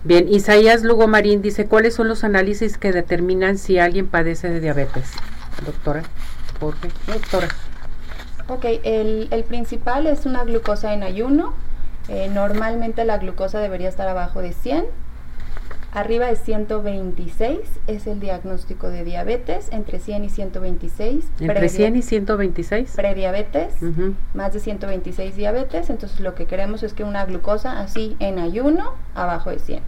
Bien, 0.04 0.28
Isaías 0.28 0.82
Lugo 0.82 1.08
Marín 1.08 1.42
dice, 1.42 1.66
¿cuáles 1.66 1.94
son 1.94 2.08
los 2.08 2.22
análisis 2.22 2.78
que 2.78 2.92
determinan 2.92 3.58
si 3.58 3.78
alguien 3.78 4.06
padece 4.06 4.48
de 4.48 4.60
diabetes? 4.60 5.10
Doctora, 5.66 6.04
¿por 6.60 6.76
qué? 6.76 6.88
Doctora. 7.06 7.48
Ok, 8.48 8.64
el, 8.84 9.44
principal 9.48 10.06
es 10.06 10.24
una 10.24 10.44
glucosa 10.44 10.94
en 10.94 11.02
ayuno. 11.02 11.52
Eh, 12.08 12.30
normalmente 12.32 13.04
la 13.04 13.18
glucosa 13.18 13.58
debería 13.58 13.88
estar 13.88 14.08
abajo 14.08 14.40
de 14.40 14.52
100. 14.52 14.86
Arriba 15.92 16.26
de 16.26 16.36
126 16.36 17.60
es 17.86 18.06
el 18.06 18.20
diagnóstico 18.20 18.90
de 18.90 19.04
diabetes, 19.04 19.68
entre 19.72 19.98
100 19.98 20.24
y 20.24 20.28
126. 20.28 21.24
¿Entre 21.40 21.68
100 21.70 21.96
y 21.96 22.02
126? 22.02 22.92
Prediabetes, 22.94 23.74
más 24.34 24.52
de 24.52 24.60
126 24.60 25.34
diabetes, 25.34 25.88
entonces 25.88 26.20
lo 26.20 26.34
que 26.34 26.44
queremos 26.44 26.82
es 26.82 26.92
que 26.92 27.04
una 27.04 27.24
glucosa 27.24 27.80
así 27.80 28.16
en 28.20 28.38
ayuno, 28.38 28.92
abajo 29.14 29.50
de 29.50 29.60
100. 29.60 29.82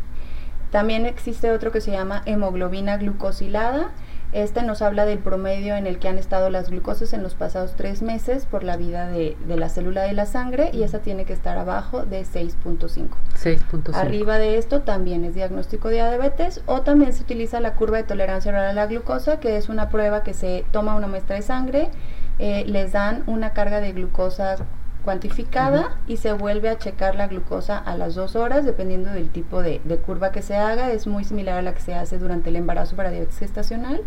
También 0.70 1.04
existe 1.04 1.50
otro 1.50 1.70
que 1.70 1.82
se 1.82 1.90
llama 1.90 2.22
hemoglobina 2.24 2.96
glucosilada, 2.96 3.90
este 4.32 4.62
nos 4.62 4.80
habla 4.80 5.06
del 5.06 5.18
promedio 5.18 5.76
en 5.76 5.86
el 5.86 5.98
que 5.98 6.08
han 6.08 6.18
estado 6.18 6.50
las 6.50 6.70
glucosas 6.70 7.12
en 7.12 7.22
los 7.22 7.34
pasados 7.34 7.74
tres 7.76 8.00
meses 8.00 8.46
por 8.46 8.62
la 8.62 8.76
vida 8.76 9.08
de, 9.08 9.36
la 9.46 9.68
célula 9.68 10.02
de 10.02 10.12
la 10.12 10.26
sangre 10.26 10.70
y 10.72 10.84
esa 10.84 11.00
tiene 11.00 11.24
que 11.24 11.32
estar 11.32 11.58
abajo 11.58 12.06
de 12.06 12.22
6.5. 12.22 13.08
6.5. 13.36 13.94
Arriba 13.94 14.38
de 14.38 14.56
esto 14.58 14.82
también 14.82 15.24
es 15.24 15.34
diagnóstico 15.34 15.88
de 15.88 15.96
diabetes 15.96 16.62
o 16.66 16.82
también 16.82 17.12
se 17.12 17.22
utiliza 17.22 17.60
la 17.60 17.74
curva 17.74 17.96
de 17.96 18.04
tolerancia 18.04 18.52
oral 18.52 18.66
a 18.68 18.72
la 18.72 18.86
glucosa, 18.86 19.40
que 19.40 19.56
es 19.56 19.68
una 19.68 19.88
prueba 19.88 20.22
que 20.22 20.34
se 20.34 20.64
toma 20.70 20.94
una 20.94 21.08
muestra 21.08 21.36
de 21.36 21.42
sangre, 21.42 21.90
eh, 22.38 22.64
les 22.66 22.92
dan 22.92 23.24
una 23.26 23.52
carga 23.52 23.80
de 23.80 23.92
glucosa 23.92 24.56
cuantificada 25.04 25.98
y 26.06 26.16
se 26.16 26.32
vuelve 26.32 26.68
a 26.68 26.78
checar 26.78 27.14
la 27.14 27.26
glucosa 27.26 27.78
a 27.78 27.96
las 27.96 28.14
dos 28.14 28.36
horas 28.36 28.64
dependiendo 28.64 29.10
del 29.10 29.30
tipo 29.30 29.62
de, 29.62 29.80
curva 30.04 30.32
que 30.32 30.42
se 30.42 30.56
haga. 30.56 30.90
Es 30.90 31.06
muy 31.06 31.24
similar 31.24 31.58
a 31.58 31.62
la 31.62 31.74
que 31.74 31.80
se 31.80 31.94
hace 31.94 32.18
durante 32.18 32.50
el 32.50 32.56
embarazo 32.56 32.96
para 32.96 33.10
diabetes 33.10 33.38
gestacional. 33.38 34.02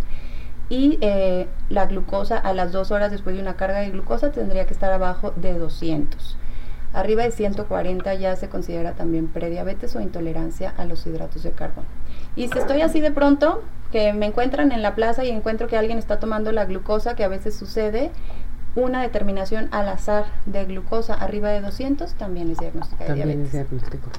Y 0.69 0.97
eh, 1.01 1.47
la 1.69 1.85
glucosa 1.87 2.37
a 2.37 2.53
las 2.53 2.71
dos 2.71 2.91
horas 2.91 3.11
después 3.11 3.35
de 3.35 3.41
una 3.41 3.55
carga 3.55 3.79
de 3.79 3.89
glucosa 3.89 4.31
tendría 4.31 4.65
que 4.65 4.73
estar 4.73 4.91
abajo 4.91 5.33
de 5.35 5.57
200. 5.57 6.37
Arriba 6.93 7.23
de 7.23 7.31
140 7.31 8.13
ya 8.15 8.35
se 8.35 8.49
considera 8.49 8.93
también 8.93 9.27
prediabetes 9.27 9.95
o 9.95 10.01
intolerancia 10.01 10.73
a 10.77 10.85
los 10.85 11.05
hidratos 11.07 11.41
de 11.43 11.51
carbono. 11.51 11.87
Y 12.35 12.47
si 12.47 12.57
estoy 12.57 12.81
así 12.81 12.99
de 12.99 13.11
pronto, 13.11 13.63
que 13.91 14.13
me 14.13 14.27
encuentran 14.27 14.71
en 14.71 14.81
la 14.81 14.95
plaza 14.95 15.23
y 15.23 15.29
encuentro 15.29 15.67
que 15.67 15.77
alguien 15.77 15.97
está 15.97 16.19
tomando 16.19 16.51
la 16.51 16.65
glucosa, 16.65 17.15
que 17.15 17.23
a 17.23 17.27
veces 17.27 17.55
sucede, 17.55 18.11
una 18.75 19.01
determinación 19.01 19.67
al 19.71 19.87
azar 19.87 20.25
de 20.45 20.65
glucosa 20.65 21.13
arriba 21.13 21.49
de 21.49 21.61
200 21.61 22.13
también 22.13 22.49
es 22.51 22.57
diagnóstico 22.57 23.03
de 23.03 23.13
diabetes. 23.13 23.45
Es 23.45 23.51
diagnóstico. 23.51 24.09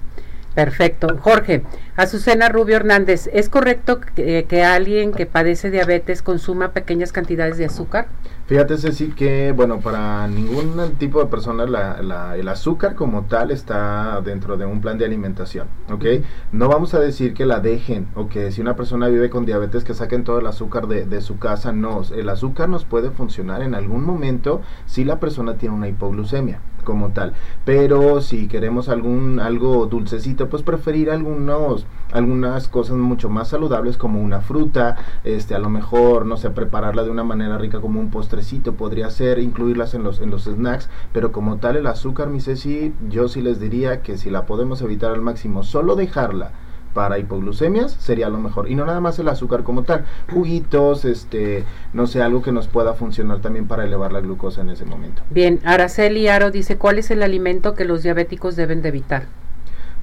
Perfecto. 0.55 1.19
Jorge, 1.21 1.65
Azucena 1.97 2.49
Rubio 2.49 2.77
Hernández, 2.77 3.29
¿es 3.33 3.49
correcto 3.49 4.01
que, 4.01 4.65
alguien 4.65 5.13
que 5.13 5.27
padece 5.27 5.71
diabetes 5.71 6.23
consuma 6.23 6.73
pequeñas 6.73 7.11
cantidades 7.11 7.59
de 7.59 7.65
azúcar? 7.65 8.07
Fíjate, 8.47 8.77
Ceci, 8.77 9.09
que, 9.09 9.53
bueno, 9.53 9.81
para 9.81 10.29
ningún 10.29 10.77
tipo 10.99 11.19
de 11.19 11.31
persona 11.31 11.65
la, 11.65 12.37
el 12.37 12.47
azúcar 12.49 12.95
como 12.95 13.23
tal 13.23 13.51
está 13.51 14.21
dentro 14.21 14.59
de 14.59 14.67
un 14.67 14.83
plan 14.83 14.99
de 14.99 15.07
alimentación, 15.07 15.67
¿ok? 15.91 16.05
No 16.53 16.69
vamos 16.69 16.93
a 16.93 17.01
decir 17.01 17.33
que 17.33 17.47
la 17.47 17.61
dejen 17.61 18.07
o 18.15 18.29
que 18.29 18.53
si 18.53 18.61
una 18.61 18.77
persona 18.77 19.09
vive 19.09 19.31
con 19.31 19.47
diabetes 19.47 19.83
que 19.83 19.95
saquen 19.95 20.25
todo 20.25 20.41
el 20.41 20.47
azúcar 20.47 20.89
de, 20.89 21.07
de 21.07 21.23
su 21.23 21.39
casa, 21.39 21.73
no. 21.73 22.03
El 22.15 22.29
azúcar 22.29 22.69
nos 22.69 22.85
puede 22.85 23.11
funcionar 23.11 23.63
en 23.63 23.75
algún 23.75 24.05
momento 24.05 24.61
si 24.85 25.05
la 25.05 25.21
persona 25.21 25.55
tiene 25.55 25.75
una 25.75 25.89
hipoglucemia 25.89 26.61
como 26.85 27.11
tal. 27.11 27.33
Pero 27.65 28.21
si 28.21 28.47
queremos 28.49 28.89
algún 28.89 29.41
algo 29.41 29.87
dulcecito, 29.87 30.49
pues 30.49 30.63
preferir 30.63 31.11
algunos 31.11 31.87
algunas 32.13 32.69
cosas 32.69 32.97
mucho 32.97 33.29
más 33.29 33.49
saludables 33.49 33.97
como 33.97 34.21
una 34.21 34.41
fruta, 34.41 34.97
este 35.25 35.55
a 35.55 35.59
lo 35.59 35.69
mejor 35.69 36.27
no 36.27 36.37
sé, 36.37 36.51
prepararla 36.51 37.03
de 37.03 37.11
una 37.11 37.25
manera 37.25 37.59
rica 37.59 37.81
como 37.81 37.99
un 37.99 38.11
postrecito 38.11 38.75
podría 38.75 39.11
ser, 39.11 39.41
incluirlas 39.41 39.95
en 39.95 40.05
los 40.05 40.21
en 40.21 40.31
los 40.31 40.45
snacks, 40.45 40.89
pero 41.13 41.33
como 41.33 41.57
tal 41.57 41.77
el 41.77 41.87
azúcar, 41.89 42.29
mi 42.29 42.41
Ceci, 42.41 42.95
yo 43.09 43.27
sí 43.29 43.43
les 43.43 43.59
diría 43.59 44.03
que 44.03 44.17
si 44.17 44.31
la 44.31 44.47
podemos 44.47 44.81
evitar 44.83 45.13
al 45.13 45.23
máximo, 45.23 45.65
solo 45.65 45.97
dejarla 45.97 46.53
para 46.95 47.19
hipoglucemias 47.19 47.93
sería 47.93 48.29
lo 48.31 48.39
mejor. 48.39 48.71
Y 48.71 48.75
no 48.75 48.87
nada 48.87 49.01
más 49.01 49.19
el 49.19 49.29
azúcar 49.29 49.65
como 49.65 49.83
tal, 49.83 50.07
juguitos, 50.33 51.05
este, 51.05 51.65
no 51.93 52.07
sé, 52.07 52.23
algo 52.23 52.41
que 52.41 52.53
nos 52.53 52.69
pueda 52.69 52.95
funcionar 52.95 53.41
también 53.41 53.67
para 53.67 53.85
elevar 53.85 54.13
la 54.13 54.21
glucosa 54.21 54.63
en 54.63 54.71
ese 54.71 54.85
momento. 54.85 55.23
Bien, 55.31 55.61
Araceli 55.65 56.29
Aro 56.29 56.51
dice, 56.51 56.79
¿cuál 56.79 56.99
es 56.99 57.11
el 57.11 57.23
alimento 57.23 57.75
que 57.75 57.85
los 57.85 58.03
diabéticos 58.03 58.57
deben 58.57 58.81
de 58.81 58.89
evitar? 58.89 59.27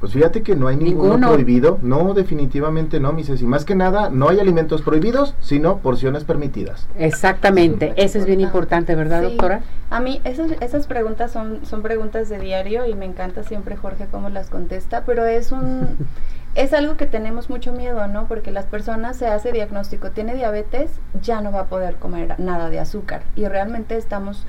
Pues 0.01 0.13
fíjate 0.13 0.41
que 0.41 0.55
no 0.55 0.67
hay 0.67 0.77
ninguno, 0.77 1.29
prohibido. 1.29 1.77
No, 1.83 2.15
definitivamente 2.15 2.99
no, 2.99 3.13
mi 3.13 3.23
Ceci. 3.23 3.45
Más 3.45 3.65
que 3.65 3.75
nada, 3.75 4.09
no 4.09 4.29
hay 4.29 4.39
alimentos 4.39 4.81
prohibidos, 4.81 5.35
sino 5.39 5.77
porciones 5.77 6.23
permitidas. 6.23 6.87
Exactamente. 6.97 7.93
Eso 7.95 8.17
es 8.17 8.25
bien 8.25 8.41
importante, 8.41 8.95
¿verdad, 8.95 9.21
doctora? 9.21 9.61
A 9.91 9.99
mí 9.99 10.19
esas, 10.23 10.53
esas 10.59 10.87
preguntas 10.87 11.31
son, 11.31 11.65
son 11.67 11.83
preguntas 11.83 12.29
de 12.29 12.39
diario 12.39 12.87
y 12.87 12.95
me 12.95 13.05
encanta 13.05 13.43
siempre 13.43 13.77
Jorge 13.77 14.07
cómo 14.09 14.29
las 14.29 14.49
contesta, 14.49 15.03
pero 15.05 15.23
es 15.25 15.51
un... 15.51 15.87
es 16.55 16.73
algo 16.73 16.97
que 16.97 17.05
tenemos 17.05 17.51
mucho 17.51 17.71
miedo, 17.71 18.07
¿no? 18.07 18.27
Porque 18.27 18.49
las 18.49 18.65
personas 18.65 19.17
se 19.17 19.27
hace 19.27 19.51
diagnóstico, 19.51 20.09
tiene 20.09 20.33
diabetes, 20.33 20.89
ya 21.21 21.41
no 21.41 21.51
va 21.51 21.61
a 21.61 21.65
poder 21.67 21.97
comer 21.97 22.39
nada 22.39 22.71
de 22.71 22.79
azúcar. 22.79 23.21
Y 23.35 23.45
realmente 23.45 23.97
estamos 23.97 24.47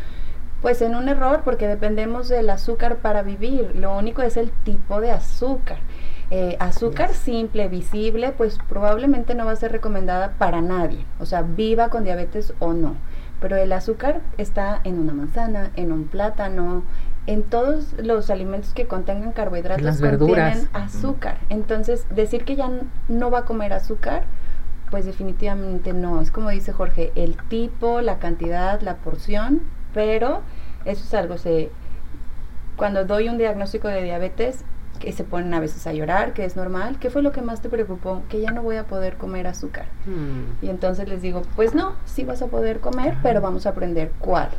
pues 0.62 0.81
en 0.81 0.94
un 0.94 1.09
error 1.09 1.42
porque 1.44 1.66
dependemos 1.66 2.29
del 2.29 2.48
azúcar 2.48 2.96
para 2.96 3.22
vivir. 3.22 3.75
Lo 3.75 3.98
único 3.98 4.22
es 4.22 4.37
el 4.37 4.51
tipo 4.51 5.01
de 5.01 5.11
azúcar. 5.11 5.79
Eh, 6.31 6.57
azúcar 6.61 7.12
simple, 7.12 7.68
visible, 7.68 8.33
pues 8.33 8.59
probablemente 8.68 9.35
no 9.35 9.44
va 9.44 9.53
a 9.53 9.57
ser 9.57 9.72
recomendada 9.72 10.35
para 10.38 10.62
nadie. 10.62 11.05
O 11.18 11.27
sea, 11.27 11.42
viva 11.42 11.90
con 11.90 12.05
diabetes 12.05 12.55
o 12.61 12.72
no. 12.72 12.94
Pero 13.40 13.57
el 13.57 13.72
azúcar 13.72 14.22
está 14.38 14.81
en 14.85 15.01
una 15.01 15.12
manzana, 15.12 15.72
en 15.75 15.90
un 15.90 16.05
plátano, 16.05 16.85
en 17.27 17.42
todos 17.42 17.94
los 17.98 18.31
alimentos 18.31 18.72
que 18.72 18.87
contengan 18.87 19.33
carbohidratos 19.33 19.83
Las 19.83 20.01
contienen 20.01 20.68
azúcar. 20.72 21.38
Entonces, 21.48 22.07
decir 22.09 22.44
que 22.44 22.57
ya 22.57 22.70
no 23.09 23.31
va 23.31 23.40
a 23.40 23.44
comer 23.44 23.72
azúcar, 23.72 24.25
pues 24.90 25.05
definitivamente 25.05 25.92
no. 25.92 26.20
Es 26.20 26.31
como 26.31 26.51
dice 26.51 26.72
Jorge, 26.72 27.12
el 27.14 27.37
tipo, 27.48 28.01
la 28.01 28.18
cantidad, 28.18 28.81
la 28.81 28.96
porción, 28.96 29.62
pero 29.95 30.41
eso 30.85 31.05
es 31.05 31.15
algo 31.15 31.39
se 31.39 31.71
cuando 32.77 33.05
doy 33.05 33.29
un 33.29 33.39
diagnóstico 33.39 33.89
de 33.89 34.03
diabetes 34.03 34.65
que 34.99 35.13
se 35.13 35.25
ponen 35.25 35.53
a 35.53 35.61
veces 35.61 35.87
a 35.87 35.93
llorar, 35.93 36.33
que 36.33 36.45
es 36.45 36.57
normal. 36.57 36.99
¿Qué 37.01 37.11
fue 37.11 37.23
lo 37.23 37.33
que 37.33 37.43
más 37.43 37.61
te 37.61 37.69
preocupó? 37.69 38.23
Que 38.29 38.41
ya 38.41 38.51
no 38.51 38.63
voy 38.63 38.77
a 38.77 38.85
poder 38.85 39.17
comer 39.17 39.47
azúcar. 39.47 39.87
Hmm. 40.07 40.65
Y 40.65 40.71
entonces 40.71 41.09
les 41.09 41.23
digo, 41.23 41.43
pues 41.57 41.75
no, 41.75 41.95
sí 42.07 42.25
vas 42.25 42.41
a 42.41 42.47
poder 42.47 42.81
comer, 42.81 43.17
pero 43.23 43.41
vamos 43.41 43.67
a 43.67 43.71
aprender 43.71 44.13
cuál 44.21 44.51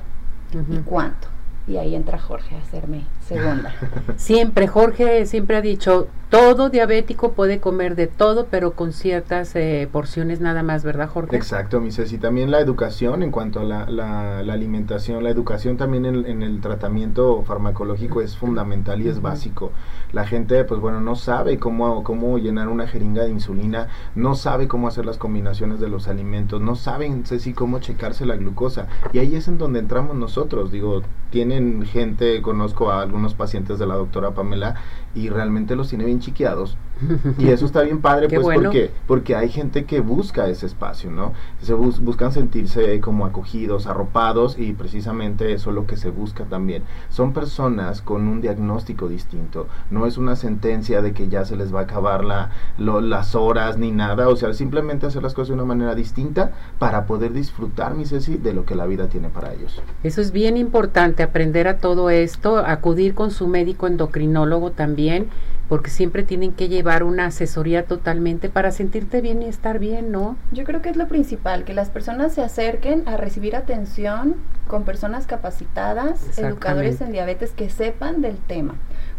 y 0.69 0.77
cuánto 0.79 1.27
y 1.67 1.77
ahí 1.77 1.95
entra 1.95 2.19
Jorge 2.19 2.55
a 2.55 2.59
hacerme 2.59 3.03
segunda. 3.23 3.73
Siempre, 4.17 4.67
Jorge 4.67 5.25
siempre 5.25 5.57
ha 5.57 5.61
dicho, 5.61 6.07
todo 6.33 6.71
diabético 6.71 7.33
puede 7.33 7.59
comer 7.59 7.95
de 7.95 8.07
todo, 8.07 8.47
pero 8.49 8.71
con 8.71 8.91
ciertas 8.91 9.55
eh, 9.55 9.87
porciones 9.91 10.41
nada 10.41 10.63
más, 10.63 10.83
¿verdad, 10.83 11.07
Jorge? 11.07 11.35
Exacto, 11.35 11.79
mi 11.79 11.89
Y 11.89 12.17
también 12.17 12.49
la 12.49 12.59
educación 12.59 13.21
en 13.21 13.29
cuanto 13.29 13.59
a 13.59 13.63
la, 13.63 13.85
la, 13.87 14.39
alimentación, 14.51 15.23
la 15.23 15.29
educación 15.29 15.77
también 15.77 16.07
en, 16.07 16.41
el 16.41 16.59
tratamiento 16.59 17.43
farmacológico 17.43 18.19
es 18.19 18.35
fundamental 18.35 19.03
y 19.03 19.09
es 19.09 19.21
básico. 19.21 19.73
La 20.11 20.25
gente, 20.25 20.63
pues 20.63 20.81
bueno, 20.81 21.01
no 21.01 21.15
sabe 21.15 21.59
cómo, 21.59 22.03
cómo 22.03 22.39
llenar 22.39 22.67
una 22.67 22.87
jeringa 22.87 23.25
de 23.25 23.29
insulina, 23.29 23.89
no 24.15 24.33
sabe 24.33 24.67
cómo 24.67 24.87
hacer 24.87 25.05
las 25.05 25.19
combinaciones 25.19 25.79
de 25.79 25.87
los 25.87 26.07
alimentos, 26.07 26.59
no 26.61 26.75
saben, 26.75 27.27
Ceci, 27.27 27.53
cómo 27.53 27.77
checarse 27.77 28.25
la 28.25 28.37
glucosa. 28.37 28.87
Y 29.11 29.19
ahí 29.19 29.35
es 29.35 29.47
en 29.47 29.59
donde 29.59 29.77
entramos 29.77 30.15
nosotros. 30.15 30.71
Digo, 30.71 31.03
tienen 31.29 31.85
gente, 31.85 32.41
conozco 32.41 32.91
a 32.91 33.05
algunos 33.13 33.35
pacientes 33.35 33.77
de 33.77 33.85
la 33.85 33.93
doctora 33.93 34.31
Pamela 34.31 34.75
y 35.13 35.29
realmente 35.29 35.75
los 35.75 35.89
tiene 35.89 36.05
bien 36.05 36.19
chiqueados. 36.19 36.77
y 37.37 37.49
eso 37.49 37.65
está 37.65 37.81
bien 37.81 38.01
padre, 38.01 38.27
pues 38.29 38.41
porque, 38.41 38.91
porque 39.07 39.35
hay 39.35 39.49
gente 39.49 39.85
que 39.85 39.99
busca 39.99 40.47
ese 40.47 40.65
espacio, 40.65 41.11
¿no? 41.11 41.33
Se 41.61 41.73
buscan 41.73 42.31
sentirse 42.31 42.99
como 43.01 43.25
acogidos, 43.25 43.87
arropados 43.87 44.57
y 44.57 44.73
precisamente 44.73 45.53
eso 45.53 45.69
es 45.69 45.75
lo 45.75 45.85
que 45.85 45.97
se 45.97 46.09
busca 46.09 46.45
también. 46.45 46.83
Son 47.09 47.33
personas 47.33 48.01
con 48.01 48.27
un 48.27 48.41
diagnóstico 48.41 49.07
distinto, 49.07 49.67
no 49.89 50.05
es 50.05 50.17
una 50.17 50.35
sentencia 50.35 51.01
de 51.01 51.13
que 51.13 51.27
ya 51.27 51.45
se 51.45 51.55
les 51.55 51.73
va 51.73 51.81
a 51.81 51.83
acabar 51.83 52.23
la, 52.23 52.51
las 52.77 53.35
horas 53.35 53.77
ni 53.77 53.91
nada, 53.91 54.29
o 54.29 54.35
sea, 54.35 54.53
simplemente 54.53 55.05
hacer 55.05 55.23
las 55.23 55.33
cosas 55.33 55.49
de 55.49 55.55
una 55.55 55.65
manera 55.65 55.95
distinta 55.95 56.51
para 56.79 57.05
poder 57.05 57.33
disfrutar, 57.33 57.95
mi 57.95 58.05
Ceci, 58.05 58.37
de 58.37 58.53
lo 58.53 58.65
que 58.65 58.75
la 58.75 58.85
vida 58.85 59.07
tiene 59.07 59.29
para 59.29 59.53
ellos. 59.53 59.81
Eso 60.03 60.21
es 60.21 60.31
bien 60.31 60.57
importante, 60.57 61.23
aprender 61.23 61.67
a 61.67 61.77
todo 61.77 62.09
esto, 62.09 62.57
acudir 62.57 63.02
con 63.11 63.31
su 63.31 63.47
médico 63.47 63.87
endocrinólogo 63.87 64.71
también 64.71 65.29
porque 65.69 65.89
siempre 65.89 66.23
tienen 66.23 66.53
que 66.53 66.67
llevar 66.69 67.03
una 67.03 67.27
asesoría 67.27 67.85
totalmente 67.85 68.49
para 68.49 68.71
sentirte 68.71 69.21
bien 69.21 69.41
y 69.41 69.45
estar 69.45 69.79
bien, 69.79 70.11
¿no? 70.11 70.37
Yo 70.51 70.65
creo 70.65 70.81
que 70.81 70.89
es 70.89 70.97
lo 70.97 71.07
principal, 71.07 71.63
que 71.63 71.73
las 71.73 71.89
personas 71.89 72.33
se 72.33 72.43
acerquen 72.43 73.07
a 73.07 73.17
recibir 73.17 73.55
atención 73.55 74.35
con 74.67 74.83
personas 74.83 75.25
capacitadas, 75.25 76.37
educadores 76.37 77.01
en 77.01 77.11
diabetes 77.11 77.51
que 77.51 77.69
sepan 77.69 78.21
del 78.21 78.37
tema, 78.37 78.75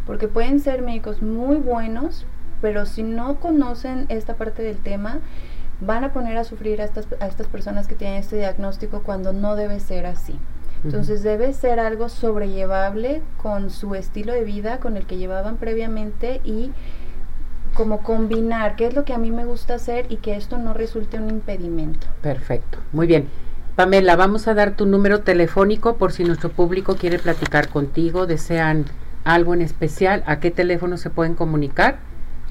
porque 0.06 0.28
pueden 0.28 0.60
ser 0.60 0.82
médicos 0.82 1.22
muy 1.22 1.56
buenos, 1.56 2.26
pero 2.60 2.86
si 2.86 3.02
no 3.02 3.40
conocen 3.40 4.06
esta 4.08 4.34
parte 4.34 4.62
del 4.62 4.78
tema, 4.78 5.20
van 5.80 6.04
a 6.04 6.12
poner 6.12 6.36
a 6.36 6.44
sufrir 6.44 6.80
a 6.80 6.84
estas, 6.84 7.08
a 7.20 7.26
estas 7.26 7.48
personas 7.48 7.88
que 7.88 7.94
tienen 7.94 8.18
este 8.18 8.36
diagnóstico 8.36 9.02
cuando 9.02 9.32
no 9.32 9.56
debe 9.56 9.80
ser 9.80 10.06
así. 10.06 10.38
Entonces 10.84 11.22
debe 11.22 11.52
ser 11.54 11.80
algo 11.80 12.08
sobrellevable 12.08 13.22
con 13.38 13.70
su 13.70 13.94
estilo 13.94 14.32
de 14.34 14.44
vida, 14.44 14.78
con 14.78 14.96
el 14.96 15.06
que 15.06 15.16
llevaban 15.16 15.56
previamente 15.56 16.40
y 16.44 16.72
como 17.74 18.02
combinar 18.02 18.76
qué 18.76 18.86
es 18.86 18.94
lo 18.94 19.04
que 19.04 19.14
a 19.14 19.18
mí 19.18 19.30
me 19.30 19.44
gusta 19.44 19.74
hacer 19.74 20.06
y 20.10 20.16
que 20.16 20.36
esto 20.36 20.58
no 20.58 20.74
resulte 20.74 21.18
un 21.18 21.30
impedimento. 21.30 22.06
Perfecto, 22.20 22.78
muy 22.92 23.06
bien. 23.06 23.28
Pamela, 23.76 24.14
vamos 24.14 24.46
a 24.46 24.54
dar 24.54 24.76
tu 24.76 24.86
número 24.86 25.22
telefónico 25.22 25.96
por 25.96 26.12
si 26.12 26.22
nuestro 26.22 26.50
público 26.50 26.94
quiere 26.96 27.18
platicar 27.18 27.68
contigo, 27.68 28.26
desean 28.26 28.84
algo 29.24 29.54
en 29.54 29.62
especial, 29.62 30.22
¿a 30.26 30.38
qué 30.38 30.50
teléfono 30.50 30.96
se 30.96 31.10
pueden 31.10 31.34
comunicar? 31.34 31.96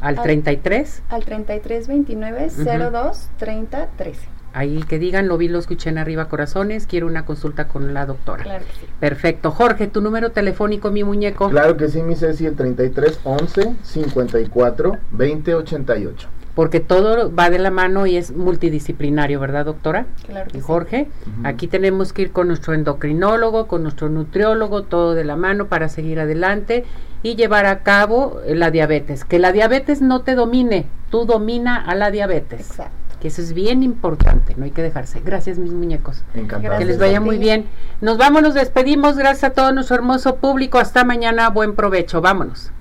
¿Al, 0.01 0.21
33? 0.21 1.03
Al 1.07 1.23
33 1.23 1.87
29 1.87 2.49
02 2.49 3.29
30 3.37 3.87
13 3.95 4.32
ahí 4.53 4.83
que 4.87 4.99
digan, 4.99 5.27
lo 5.27 5.37
vi, 5.37 5.47
lo 5.47 5.59
escuché 5.59 5.89
en 5.89 5.97
arriba 5.97 6.29
corazones, 6.29 6.87
quiero 6.87 7.07
una 7.07 7.25
consulta 7.25 7.67
con 7.67 7.93
la 7.93 8.05
doctora. 8.05 8.43
Claro 8.43 8.65
que 8.65 8.71
sí. 8.73 8.85
Perfecto. 8.99 9.51
Jorge, 9.51 9.87
tu 9.87 10.01
número 10.01 10.31
telefónico, 10.31 10.91
mi 10.91 11.03
muñeco. 11.03 11.49
Claro 11.49 11.75
que 11.77 11.89
sí, 11.89 12.01
mi 12.01 12.15
Ceci, 12.15 12.45
el 12.45 12.55
33 12.55 13.19
11 13.23 13.75
54 13.81 14.97
20 15.11 15.55
88. 15.55 16.29
Porque 16.55 16.79
todo 16.79 17.33
va 17.33 17.49
de 17.49 17.57
la 17.57 17.71
mano 17.71 18.05
y 18.05 18.15
es 18.15 18.31
multidisciplinario, 18.31 19.39
¿verdad, 19.39 19.65
doctora? 19.65 20.05
Claro 20.27 20.51
que 20.51 20.61
Jorge, 20.61 21.07
aquí 21.43 21.67
tenemos 21.67 22.13
que 22.13 22.23
ir 22.23 22.31
con 22.31 22.47
nuestro 22.47 22.75
endocrinólogo, 22.75 23.67
con 23.67 23.81
nuestro 23.81 24.07
nutriólogo, 24.09 24.83
todo 24.83 25.15
de 25.15 25.23
la 25.23 25.35
mano 25.35 25.65
para 25.65 25.89
seguir 25.89 26.19
adelante 26.19 26.85
y 27.23 27.35
llevar 27.35 27.65
a 27.65 27.81
cabo 27.81 28.39
la 28.47 28.69
diabetes. 28.69 29.25
Que 29.25 29.39
la 29.39 29.51
diabetes 29.51 30.03
no 30.03 30.21
te 30.21 30.35
domine, 30.35 30.85
tú 31.09 31.25
domina 31.25 31.83
a 31.83 31.95
la 31.95 32.11
diabetes. 32.11 32.69
Exacto 32.69 33.02
que 33.23 33.29
eso 33.29 33.41
es 33.41 33.53
bien 33.53 33.83
importante, 33.83 34.53
no 34.57 34.65
hay 34.65 34.71
que 34.71 34.81
dejarse. 34.81 35.21
Gracias, 35.21 35.57
mis 35.57 35.71
muñecos. 35.71 36.25
Encantado. 36.33 36.77
Que 36.77 36.83
les 36.83 36.99
vaya 36.99 37.21
muy 37.21 37.38
bien. 37.38 37.67
Nos 38.01 38.17
vamos, 38.17 38.41
nos 38.41 38.53
despedimos. 38.53 39.15
Gracias 39.15 39.45
a 39.45 39.53
todo 39.53 39.71
nuestro 39.71 39.95
hermoso 39.95 40.36
público. 40.36 40.77
Hasta 40.77 41.05
mañana. 41.05 41.49
Buen 41.49 41.73
provecho. 41.73 42.19
Vámonos. 42.19 42.73